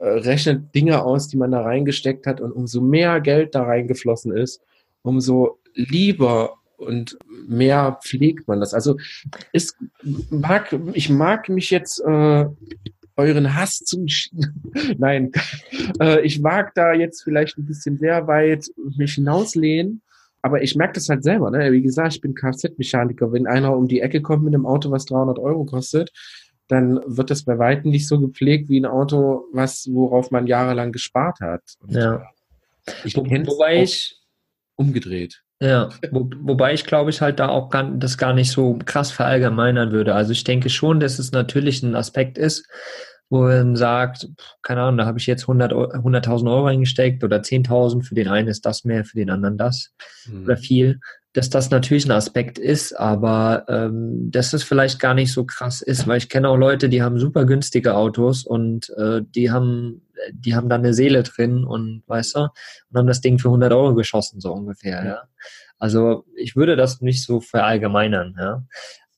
rechnet 0.00 0.74
Dinge 0.74 1.02
aus, 1.02 1.28
die 1.28 1.36
man 1.36 1.50
da 1.50 1.62
reingesteckt 1.62 2.26
hat 2.26 2.40
und 2.40 2.52
umso 2.52 2.80
mehr 2.80 3.20
Geld 3.20 3.54
da 3.54 3.62
reingeflossen 3.62 4.32
ist, 4.32 4.62
umso 5.02 5.58
lieber 5.74 6.54
und 6.76 7.18
mehr 7.46 7.98
pflegt 8.02 8.48
man 8.48 8.60
das. 8.60 8.74
Also 8.74 8.96
ist, 9.52 9.76
mag, 10.30 10.74
ich 10.94 11.10
mag 11.10 11.48
mich 11.48 11.70
jetzt 11.70 12.00
äh, 12.00 12.46
euren 13.16 13.54
Hass 13.54 13.78
zu 13.80 14.06
nein, 14.98 15.32
äh, 16.00 16.22
ich 16.22 16.40
mag 16.40 16.74
da 16.74 16.92
jetzt 16.94 17.22
vielleicht 17.22 17.58
ein 17.58 17.66
bisschen 17.66 17.98
sehr 17.98 18.26
weit 18.26 18.66
mich 18.96 19.14
hinauslehnen, 19.14 20.00
aber 20.42 20.62
ich 20.62 20.74
merke 20.74 20.94
das 20.94 21.10
halt 21.10 21.22
selber. 21.22 21.50
Ne? 21.50 21.70
Wie 21.72 21.82
gesagt, 21.82 22.14
ich 22.14 22.20
bin 22.22 22.34
Kfz-Mechaniker. 22.34 23.30
Wenn 23.32 23.46
einer 23.46 23.76
um 23.76 23.86
die 23.86 24.00
Ecke 24.00 24.22
kommt 24.22 24.42
mit 24.42 24.54
einem 24.54 24.64
Auto, 24.64 24.90
was 24.90 25.04
300 25.04 25.38
Euro 25.38 25.66
kostet, 25.66 26.10
dann 26.70 27.00
wird 27.06 27.30
das 27.30 27.44
bei 27.44 27.58
weitem 27.58 27.90
nicht 27.90 28.06
so 28.06 28.20
gepflegt 28.20 28.68
wie 28.68 28.80
ein 28.80 28.86
Auto, 28.86 29.44
was, 29.52 29.88
worauf 29.90 30.30
man 30.30 30.46
jahrelang 30.46 30.92
gespart 30.92 31.40
hat. 31.40 31.62
Und 31.80 31.94
ja. 31.94 32.22
Ich 33.04 33.16
Wo, 33.16 33.24
wobei 33.24 33.82
ich 33.82 34.16
umgedreht. 34.76 35.42
Ja, 35.62 35.90
wo, 36.10 36.30
wobei 36.40 36.72
ich 36.72 36.86
glaube 36.86 37.10
ich 37.10 37.20
halt 37.20 37.38
da 37.38 37.48
auch 37.48 37.68
gar, 37.68 37.84
das 37.84 38.16
gar 38.16 38.32
nicht 38.32 38.50
so 38.50 38.78
krass 38.84 39.10
verallgemeinern 39.10 39.92
würde. 39.92 40.14
Also 40.14 40.32
ich 40.32 40.44
denke 40.44 40.70
schon, 40.70 41.00
dass 41.00 41.18
es 41.18 41.32
natürlich 41.32 41.82
ein 41.82 41.94
Aspekt 41.94 42.38
ist, 42.38 42.66
wo 43.30 43.42
man 43.42 43.76
sagt, 43.76 44.28
keine 44.62 44.82
Ahnung, 44.82 44.98
da 44.98 45.06
habe 45.06 45.18
ich 45.18 45.26
jetzt 45.26 45.44
100.000 45.44 45.94
100 45.94 46.28
Euro 46.28 46.66
reingesteckt 46.66 47.24
oder 47.24 47.38
10.000, 47.38 48.02
für 48.02 48.14
den 48.14 48.28
einen 48.28 48.48
ist 48.48 48.66
das 48.66 48.84
mehr, 48.84 49.04
für 49.04 49.16
den 49.16 49.30
anderen 49.30 49.56
das 49.56 49.92
mhm. 50.26 50.44
oder 50.44 50.56
viel 50.56 51.00
dass 51.32 51.48
das 51.48 51.70
natürlich 51.70 52.06
ein 52.06 52.10
Aspekt 52.10 52.58
ist, 52.58 52.92
aber 52.92 53.64
ähm, 53.68 54.30
dass 54.32 54.52
es 54.52 54.64
vielleicht 54.64 54.98
gar 54.98 55.14
nicht 55.14 55.32
so 55.32 55.44
krass 55.44 55.80
ist, 55.80 56.08
weil 56.08 56.18
ich 56.18 56.28
kenne 56.28 56.48
auch 56.48 56.56
Leute, 56.56 56.88
die 56.88 57.02
haben 57.02 57.20
super 57.20 57.44
günstige 57.44 57.94
Autos 57.94 58.44
und 58.44 58.90
äh, 58.96 59.22
die 59.22 59.50
haben 59.50 60.02
die 60.32 60.54
haben 60.54 60.68
da 60.68 60.74
eine 60.74 60.92
Seele 60.92 61.22
drin 61.22 61.64
und 61.64 62.02
weißt 62.06 62.36
du 62.36 62.40
und 62.40 62.98
haben 62.98 63.06
das 63.06 63.20
Ding 63.20 63.38
für 63.38 63.48
100 63.48 63.72
Euro 63.72 63.94
geschossen 63.94 64.40
so 64.40 64.52
ungefähr. 64.52 65.04
Ja. 65.04 65.22
Also 65.78 66.24
ich 66.36 66.56
würde 66.56 66.76
das 66.76 67.00
nicht 67.00 67.24
so 67.24 67.40
verallgemeinern. 67.40 68.34
Ja. 68.38 68.64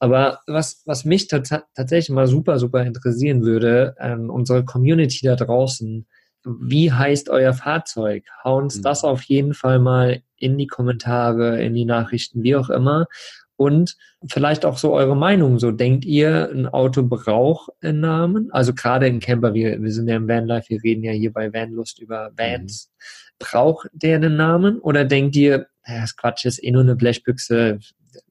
Aber 0.03 0.41
was, 0.49 0.83
was 0.85 1.05
mich 1.05 1.29
tatsächlich 1.29 2.11
mal 2.11 2.27
super, 2.27 2.59
super 2.59 2.83
interessieren 2.85 3.45
würde, 3.45 3.95
ähm, 4.01 4.31
unsere 4.31 4.65
Community 4.65 5.25
da 5.25 5.37
draußen, 5.37 6.09
wie 6.45 6.91
heißt 6.91 7.31
euer 7.31 7.53
Fahrzeug? 7.53 8.25
Hau 8.43 8.57
uns 8.57 8.79
mhm. 8.79 8.83
das 8.83 9.05
auf 9.05 9.23
jeden 9.23 9.55
Fall 9.55 9.79
mal 9.79 10.21
in 10.37 10.59
die 10.59 10.67
Kommentare, 10.67 11.63
in 11.63 11.75
die 11.75 11.85
Nachrichten, 11.85 12.43
wie 12.43 12.57
auch 12.57 12.69
immer. 12.69 13.07
Und 13.55 13.97
vielleicht 14.27 14.65
auch 14.65 14.77
so 14.77 14.93
eure 14.93 15.15
Meinung. 15.15 15.61
So 15.61 15.71
denkt 15.71 16.05
ihr, 16.05 16.51
ein 16.53 16.67
Auto 16.67 17.05
braucht 17.05 17.71
einen 17.81 18.01
Namen? 18.01 18.49
Also 18.51 18.75
gerade 18.75 19.07
in 19.07 19.21
Camper, 19.21 19.55
wir, 19.55 19.81
wir 19.81 19.93
sind 19.93 20.09
ja 20.09 20.17
im 20.17 20.27
Vanlife, 20.27 20.71
wir 20.71 20.83
reden 20.83 21.05
ja 21.05 21.13
hier 21.13 21.33
bei 21.33 21.53
Vanlust 21.53 22.01
über 22.01 22.33
Vans. 22.37 22.91
Mhm. 22.91 23.37
Braucht 23.39 23.89
der 23.93 24.17
einen 24.17 24.35
Namen? 24.35 24.81
Oder 24.81 25.05
denkt 25.05 25.37
ihr, 25.37 25.69
das 25.87 26.17
Quatsch 26.17 26.45
ist 26.45 26.61
eh 26.61 26.73
nur 26.73 26.83
eine 26.83 26.97
Blechbüchse, 26.97 27.79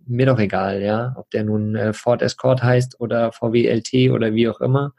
mir 0.06 0.26
doch 0.26 0.40
egal, 0.40 0.82
ja, 0.82 1.14
ob 1.18 1.30
der 1.32 1.44
nun 1.44 1.76
äh, 1.76 1.94
Ford 1.94 2.22
Escort 2.22 2.64
heißt 2.64 3.00
oder 3.00 3.32
VW 3.32 3.68
LT 3.68 4.12
oder 4.12 4.34
wie 4.34 4.48
auch 4.50 4.62
immer 4.62 4.94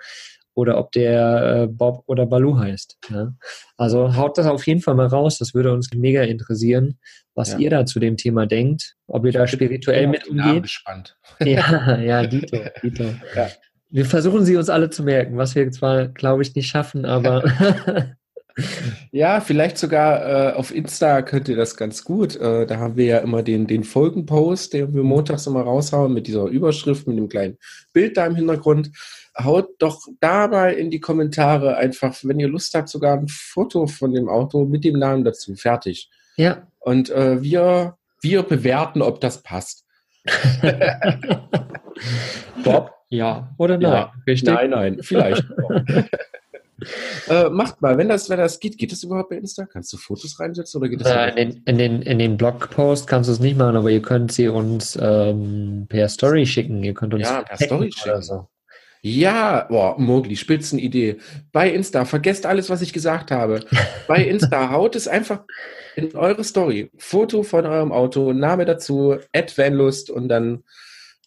oder 0.55 0.79
ob 0.79 0.93
der 0.93 1.63
äh, 1.63 1.67
Bob 1.67 2.05
oder 2.07 2.27
Balu 2.27 2.59
heißt. 2.59 2.99
Ja? 3.11 3.33
Also 3.77 4.17
haut 4.17 4.37
das 4.39 4.47
auf 4.47 4.67
jeden 4.67 4.81
Fall 4.81 4.95
mal 4.95 5.07
raus, 5.07 5.39
das 5.39 5.55
würde 5.55 5.73
uns 5.73 5.91
mega 5.95 6.23
interessieren, 6.23 6.99
was 7.35 7.53
ja. 7.53 7.59
ihr 7.59 7.71
da 7.71 7.87
zu 7.87 8.01
dem 8.01 8.17
Thema 8.17 8.47
denkt, 8.47 8.97
ob 9.07 9.25
ihr 9.25 9.33
da 9.33 9.47
spirituell 9.47 10.07
mit 10.07 10.27
umgeht. 10.29 10.63
Gespannt. 10.63 11.17
Ja, 11.41 11.99
ja, 11.99 12.27
Dito, 12.27 12.59
Dito. 12.83 13.05
Ja. 13.35 13.49
Wir 13.91 14.07
versuchen 14.07 14.45
sie 14.45 14.57
uns 14.57 14.69
alle 14.69 14.91
zu 14.91 15.03
merken, 15.03 15.37
was 15.37 15.55
wir 15.55 15.71
zwar, 15.71 16.09
glaube 16.09 16.43
ich, 16.43 16.55
nicht 16.55 16.69
schaffen, 16.69 17.05
aber 17.05 17.43
Ja, 19.11 19.41
vielleicht 19.41 19.79
sogar 19.79 20.51
äh, 20.51 20.53
auf 20.55 20.75
Insta 20.75 21.23
könnt 21.23 21.49
ihr 21.49 21.57
das 21.57 21.77
ganz 21.77 22.05
gut. 22.05 22.37
Äh, 22.37 22.67
da 22.67 22.79
haben 22.79 22.97
wir 22.97 23.07
ja 23.07 23.19
immer 23.19 23.43
den, 23.43 23.67
den 23.67 23.85
Folgenpost, 23.85 24.73
den 24.73 24.95
wir 24.95 25.03
montags 25.03 25.47
immer 25.47 25.63
raushauen 25.63 26.13
mit 26.13 26.27
dieser 26.27 26.45
Überschrift, 26.47 27.07
mit 27.07 27.17
dem 27.17 27.29
kleinen 27.29 27.59
Bild 27.93 28.17
da 28.17 28.27
im 28.27 28.37
Hintergrund. 28.37 28.91
Haut 29.39 29.71
doch 29.79 30.07
dabei 30.21 30.75
in 30.75 30.91
die 30.91 31.01
Kommentare 31.01 31.77
einfach, 31.77 32.15
wenn 32.23 32.41
ihr 32.41 32.49
Lust 32.49 32.75
habt, 32.75 32.89
sogar 32.89 33.19
ein 33.19 33.29
Foto 33.29 33.87
von 33.87 34.13
dem 34.13 34.29
Auto 34.29 34.65
mit 34.67 34.85
dem 34.85 34.99
Namen 34.99 35.25
dazu. 35.25 35.55
Fertig. 35.55 36.11
Ja. 36.37 36.67
Und 36.81 37.11
äh, 37.11 37.43
wir, 37.43 37.97
wir 38.21 38.43
bewerten, 38.43 39.03
ob 39.03 39.21
das 39.21 39.43
passt. 39.43 39.85
Bob, 42.65 42.93
ja 43.09 43.53
oder 43.59 43.77
nein? 43.77 44.09
Ja? 44.27 44.35
Nein, 44.45 44.71
nein, 44.71 44.99
vielleicht. 45.03 45.45
Äh, 47.29 47.49
macht 47.51 47.83
mal, 47.83 47.99
wenn 47.99 48.09
das, 48.09 48.29
wenn 48.31 48.39
das 48.39 48.61
geht, 48.61 48.79
geht 48.79 48.93
das 48.93 49.03
überhaupt 49.03 49.31
bei 49.31 49.37
Insta? 49.37 49.67
Kannst 49.67 49.93
du 49.93 49.97
Fotos 49.97 50.39
reinsetzen 50.39 50.81
oder 50.81 50.89
geht 50.89 51.01
das? 51.01 51.11
Äh, 51.11 51.29
in, 51.31 51.37
den, 51.37 51.63
in, 51.65 51.79
den, 51.79 52.03
in 52.03 52.19
den 52.19 52.37
Blogpost 52.37 53.07
kannst 53.07 53.29
du 53.29 53.33
es 53.33 53.41
nicht 53.41 53.57
machen, 53.57 53.77
aber 53.77 53.91
ihr 53.91 54.03
könnt 54.03 54.33
sie 54.33 54.49
uns 54.49 54.99
ähm, 55.01 55.87
per 55.89 56.09
Story 56.09 56.47
schicken. 56.47 56.83
Ihr 56.83 56.95
könnt 56.95 57.15
uns 57.15 57.25
ja, 57.25 57.43
per 57.43 57.57
Story 57.57 57.91
schicken. 57.93 58.23
So. 58.23 58.49
Ja, 59.05 59.67
boah, 59.69 59.99
Mogli, 59.99 60.37
Spitzenidee. 60.37 61.17
Bei 61.51 61.69
Insta, 61.69 62.05
vergesst 62.05 62.47
alles, 62.47 62.71
was 62.71 62.83
ich 62.83 62.93
gesagt 62.93 63.33
habe. 63.33 63.61
Bei 64.07 64.25
Insta, 64.25 64.71
haut 64.71 64.95
es 64.95 65.09
einfach 65.09 65.43
in 65.97 66.15
eure 66.15 66.45
Story. 66.45 66.91
Foto 66.99 67.43
von 67.43 67.67
eurem 67.67 67.91
Auto, 67.91 68.33
Name 68.33 68.65
dazu, 68.65 69.17
Vanlust 69.57 70.09
und 70.09 70.29
dann 70.29 70.63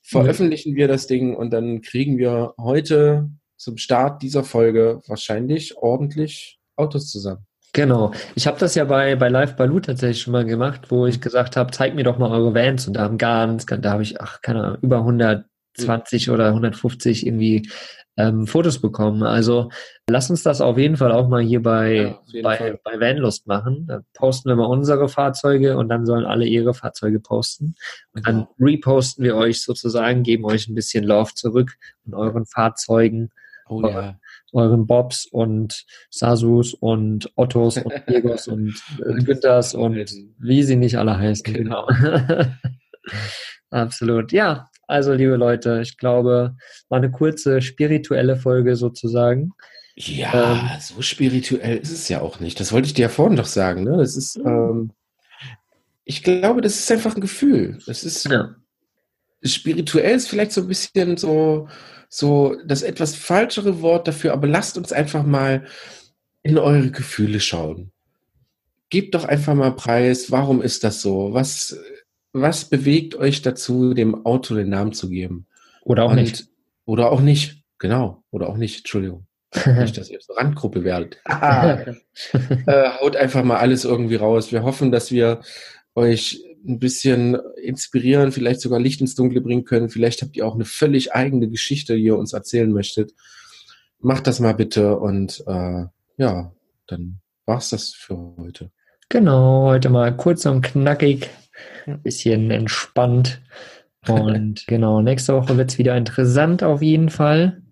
veröffentlichen 0.03 0.75
wir 0.75 0.87
das 0.87 1.07
Ding 1.07 1.35
und 1.35 1.51
dann 1.51 1.81
kriegen 1.81 2.17
wir 2.17 2.53
heute 2.57 3.29
zum 3.57 3.77
Start 3.77 4.21
dieser 4.21 4.43
Folge 4.43 5.01
wahrscheinlich 5.07 5.77
ordentlich 5.77 6.59
Autos 6.75 7.09
zusammen. 7.09 7.45
Genau. 7.75 8.13
Ich 8.35 8.47
habe 8.47 8.57
das 8.57 8.73
ja 8.75 8.85
bei, 8.85 9.15
bei 9.15 9.27
Live 9.27 9.57
Balu 9.57 9.81
tatsächlich 9.81 10.21
schon 10.21 10.31
mal 10.31 10.45
gemacht, 10.45 10.89
wo 10.89 11.07
ich 11.07 11.19
gesagt 11.19 11.57
habe, 11.57 11.71
zeigt 11.71 11.95
mir 11.95 12.05
doch 12.05 12.17
mal 12.17 12.31
eure 12.31 12.55
Vans 12.55 12.87
und 12.87 12.93
da 12.93 13.01
haben 13.01 13.17
ganz, 13.17 13.65
da 13.65 13.91
habe 13.91 14.01
ich, 14.01 14.21
ach, 14.21 14.41
keine 14.41 14.63
Ahnung, 14.63 14.77
über 14.81 14.99
120 14.99 16.27
mhm. 16.27 16.33
oder 16.33 16.47
150 16.47 17.27
irgendwie 17.27 17.69
ähm, 18.15 18.47
Fotos 18.47 18.79
bekommen. 18.79 19.23
Also 19.23 19.69
lass 20.09 20.29
uns 20.29 20.41
das 20.41 20.61
auf 20.61 20.77
jeden 20.77 20.95
Fall 20.95 21.11
auch 21.11 21.27
mal 21.27 21.41
hier 21.41 21.61
bei, 21.61 22.15
ja, 22.27 22.41
bei, 22.41 22.79
bei 22.81 22.99
Vanlust 22.99 23.45
machen. 23.45 23.87
Da 23.87 24.01
posten 24.13 24.47
wir 24.47 24.55
mal 24.55 24.67
unsere 24.67 25.09
Fahrzeuge 25.09 25.77
und 25.77 25.89
dann 25.89 26.05
sollen 26.05 26.25
alle 26.25 26.45
ihre 26.45 26.73
Fahrzeuge 26.73 27.19
posten. 27.19 27.75
Und 28.13 28.25
dann 28.25 28.35
genau. 28.35 28.55
reposten 28.57 29.23
wir 29.23 29.35
euch 29.35 29.61
sozusagen, 29.61 30.23
geben 30.23 30.45
euch 30.45 30.69
ein 30.69 30.75
bisschen 30.75 31.03
Love 31.03 31.33
zurück 31.33 31.73
und 32.05 32.13
euren 32.13 32.45
Fahrzeugen 32.45 33.31
Oh 33.67 33.81
ja. 33.81 34.19
Euren 34.53 34.85
Bobs 34.85 35.25
und 35.25 35.85
Sasus 36.09 36.73
und 36.75 37.31
Ottos 37.35 37.77
und 37.77 37.93
Diegos 38.07 38.47
und 38.47 38.75
äh, 39.05 39.23
Günthers 39.23 39.73
und 39.73 40.11
wie 40.39 40.63
sie 40.63 40.75
nicht 40.75 40.97
alle 40.97 41.17
heißen. 41.17 41.53
Genau. 41.53 41.87
Absolut. 43.71 44.31
Ja, 44.31 44.69
Also, 44.87 45.13
liebe 45.13 45.35
Leute, 45.35 45.81
ich 45.81 45.97
glaube, 45.97 46.55
war 46.89 46.97
eine 46.97 47.11
kurze 47.11 47.61
spirituelle 47.61 48.37
Folge 48.37 48.75
sozusagen. 48.75 49.51
Ja, 49.95 50.73
ähm, 50.73 50.81
so 50.81 51.01
spirituell 51.01 51.77
ist 51.77 51.91
es 51.91 52.09
ja 52.09 52.21
auch 52.21 52.39
nicht. 52.39 52.59
Das 52.59 52.71
wollte 52.71 52.87
ich 52.87 52.93
dir 52.93 53.03
ja 53.03 53.09
vorhin 53.09 53.37
doch 53.37 53.45
sagen. 53.45 53.83
Ne? 53.83 53.97
Das 53.97 54.15
ist, 54.15 54.35
ähm, 54.37 54.91
ich 56.03 56.21
glaube, 56.21 56.61
das 56.61 56.75
ist 56.75 56.91
einfach 56.91 57.15
ein 57.15 57.21
Gefühl. 57.21 57.79
Das 57.87 58.03
ist 58.03 58.25
ja. 58.25 58.55
spirituell 59.41 60.15
ist 60.15 60.29
vielleicht 60.29 60.51
so 60.51 60.61
ein 60.61 60.67
bisschen 60.67 61.17
so, 61.17 61.67
so 62.15 62.55
das 62.65 62.81
etwas 62.81 63.13
falschere 63.13 63.81
Wort 63.81 64.07
dafür, 64.07 64.31
aber 64.31 64.47
lasst 64.47 64.77
uns 64.77 64.93
einfach 64.93 65.23
mal 65.23 65.65
in 66.43 66.57
eure 66.57 66.89
Gefühle 66.89 67.41
schauen. 67.41 67.91
Gebt 68.89 69.15
doch 69.15 69.25
einfach 69.25 69.53
mal 69.53 69.75
Preis. 69.75 70.31
Warum 70.31 70.61
ist 70.61 70.85
das 70.85 71.01
so? 71.01 71.33
Was, 71.33 71.77
was 72.31 72.65
bewegt 72.65 73.15
euch 73.15 73.41
dazu, 73.41 73.93
dem 73.93 74.25
Auto 74.25 74.55
den 74.55 74.69
Namen 74.69 74.93
zu 74.93 75.09
geben? 75.09 75.45
Oder 75.81 76.03
auch 76.03 76.11
Und, 76.11 76.15
nicht. 76.15 76.47
Oder 76.85 77.11
auch 77.11 77.19
nicht. 77.19 77.63
Genau. 77.79 78.23
Oder 78.31 78.47
auch 78.47 78.55
nicht. 78.55 78.77
Entschuldigung. 78.77 79.27
Nicht, 79.65 79.97
dass 79.97 80.09
ihr 80.09 80.19
zur 80.19 80.37
Randgruppe 80.37 80.83
werdet. 80.83 81.17
äh, 81.25 82.89
haut 82.99 83.15
einfach 83.15 83.41
mal 83.41 83.55
alles 83.55 83.85
irgendwie 83.85 84.15
raus. 84.15 84.51
Wir 84.51 84.63
hoffen, 84.63 84.91
dass 84.91 85.11
wir 85.11 85.39
euch 85.95 86.43
ein 86.67 86.79
bisschen 86.79 87.37
inspirieren, 87.61 88.31
vielleicht 88.31 88.61
sogar 88.61 88.79
Licht 88.79 89.01
ins 89.01 89.15
Dunkle 89.15 89.41
bringen 89.41 89.65
können. 89.65 89.89
Vielleicht 89.89 90.21
habt 90.21 90.35
ihr 90.35 90.45
auch 90.45 90.55
eine 90.55 90.65
völlig 90.65 91.13
eigene 91.13 91.49
Geschichte, 91.49 91.95
die 91.95 92.03
ihr 92.03 92.17
uns 92.17 92.33
erzählen 92.33 92.71
möchtet. 92.71 93.13
Macht 93.99 94.27
das 94.27 94.39
mal 94.39 94.53
bitte 94.53 94.97
und 94.97 95.43
äh, 95.47 95.85
ja, 96.17 96.51
dann 96.87 97.19
war's 97.45 97.69
das 97.69 97.91
für 97.93 98.17
heute. 98.37 98.71
Genau, 99.09 99.67
heute 99.67 99.89
mal 99.89 100.15
kurz 100.15 100.45
und 100.45 100.61
knackig, 100.61 101.29
bisschen 102.03 102.51
entspannt. 102.51 103.41
Und 104.07 104.67
genau, 104.67 105.01
nächste 105.01 105.33
Woche 105.33 105.57
wird's 105.57 105.79
wieder 105.79 105.97
interessant 105.97 106.61
auf 106.61 106.83
jeden 106.83 107.09
Fall. 107.09 107.63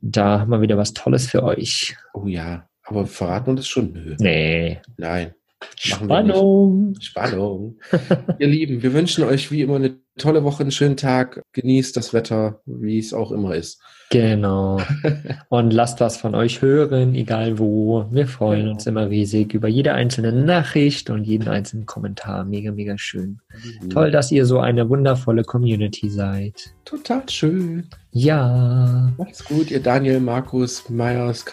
Da 0.00 0.38
haben 0.38 0.50
wir 0.50 0.60
wieder 0.60 0.78
was 0.78 0.94
Tolles 0.94 1.26
für 1.26 1.42
euch. 1.42 1.96
Oh 2.14 2.28
ja, 2.28 2.68
aber 2.84 3.06
verraten 3.06 3.50
uns 3.50 3.60
das 3.62 3.66
schon? 3.66 3.92
Nö. 3.92 4.14
Nee. 4.20 4.80
Nein. 4.98 5.34
Spannung. 5.78 6.94
Spannung. 7.00 7.78
Ihr 8.38 8.48
Lieben, 8.48 8.82
wir 8.82 8.92
wünschen 8.92 9.24
euch 9.24 9.50
wie 9.50 9.62
immer 9.62 9.76
eine 9.76 9.96
tolle 10.18 10.44
Woche, 10.44 10.62
einen 10.62 10.72
schönen 10.72 10.96
Tag. 10.96 11.42
Genießt 11.52 11.96
das 11.96 12.12
Wetter, 12.12 12.60
wie 12.66 12.98
es 12.98 13.12
auch 13.12 13.32
immer 13.32 13.54
ist. 13.54 13.80
Genau. 14.10 14.78
Und 15.48 15.72
lasst 15.72 16.00
was 16.00 16.18
von 16.18 16.34
euch 16.34 16.60
hören, 16.60 17.14
egal 17.14 17.58
wo. 17.58 18.06
Wir 18.10 18.26
freuen 18.26 18.68
uns 18.68 18.86
immer 18.86 19.08
riesig 19.08 19.54
über 19.54 19.68
jede 19.68 19.94
einzelne 19.94 20.32
Nachricht 20.32 21.08
und 21.08 21.24
jeden 21.24 21.48
einzelnen 21.48 21.86
Kommentar. 21.86 22.44
Mega, 22.44 22.72
mega 22.72 22.98
schön. 22.98 23.40
Mhm. 23.80 23.88
Toll, 23.88 24.10
dass 24.10 24.30
ihr 24.30 24.44
so 24.44 24.60
eine 24.60 24.90
wundervolle 24.90 25.44
Community 25.44 26.10
seid. 26.10 26.74
Total 26.84 27.26
schön. 27.28 27.88
Ja. 28.10 29.12
Macht's 29.16 29.44
gut, 29.44 29.70
ihr 29.70 29.80
Daniel, 29.80 30.20
Markus, 30.20 30.90
Meyers, 30.90 31.46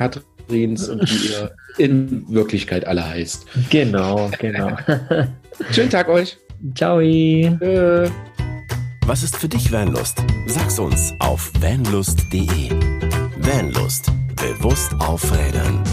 Katrins 0.49 0.89
und 0.89 1.01
wie 1.09 1.27
ihr 1.27 1.51
in 1.77 2.25
Wirklichkeit 2.27 2.85
alle 2.85 3.07
heißt. 3.07 3.45
Genau, 3.69 4.31
genau. 4.39 4.75
Schönen 5.71 5.89
Tag 5.89 6.09
euch. 6.09 6.37
Ciao. 6.75 6.99
Äh. 6.99 8.09
Was 9.05 9.23
ist 9.23 9.37
für 9.37 9.47
dich 9.47 9.71
Vanlust? 9.71 10.17
Sag's 10.47 10.79
uns 10.79 11.13
auf 11.19 11.51
vanlust.de. 11.61 12.69
Vanlust. 13.37 14.11
Bewusst 14.35 14.93
aufrädern. 14.99 15.83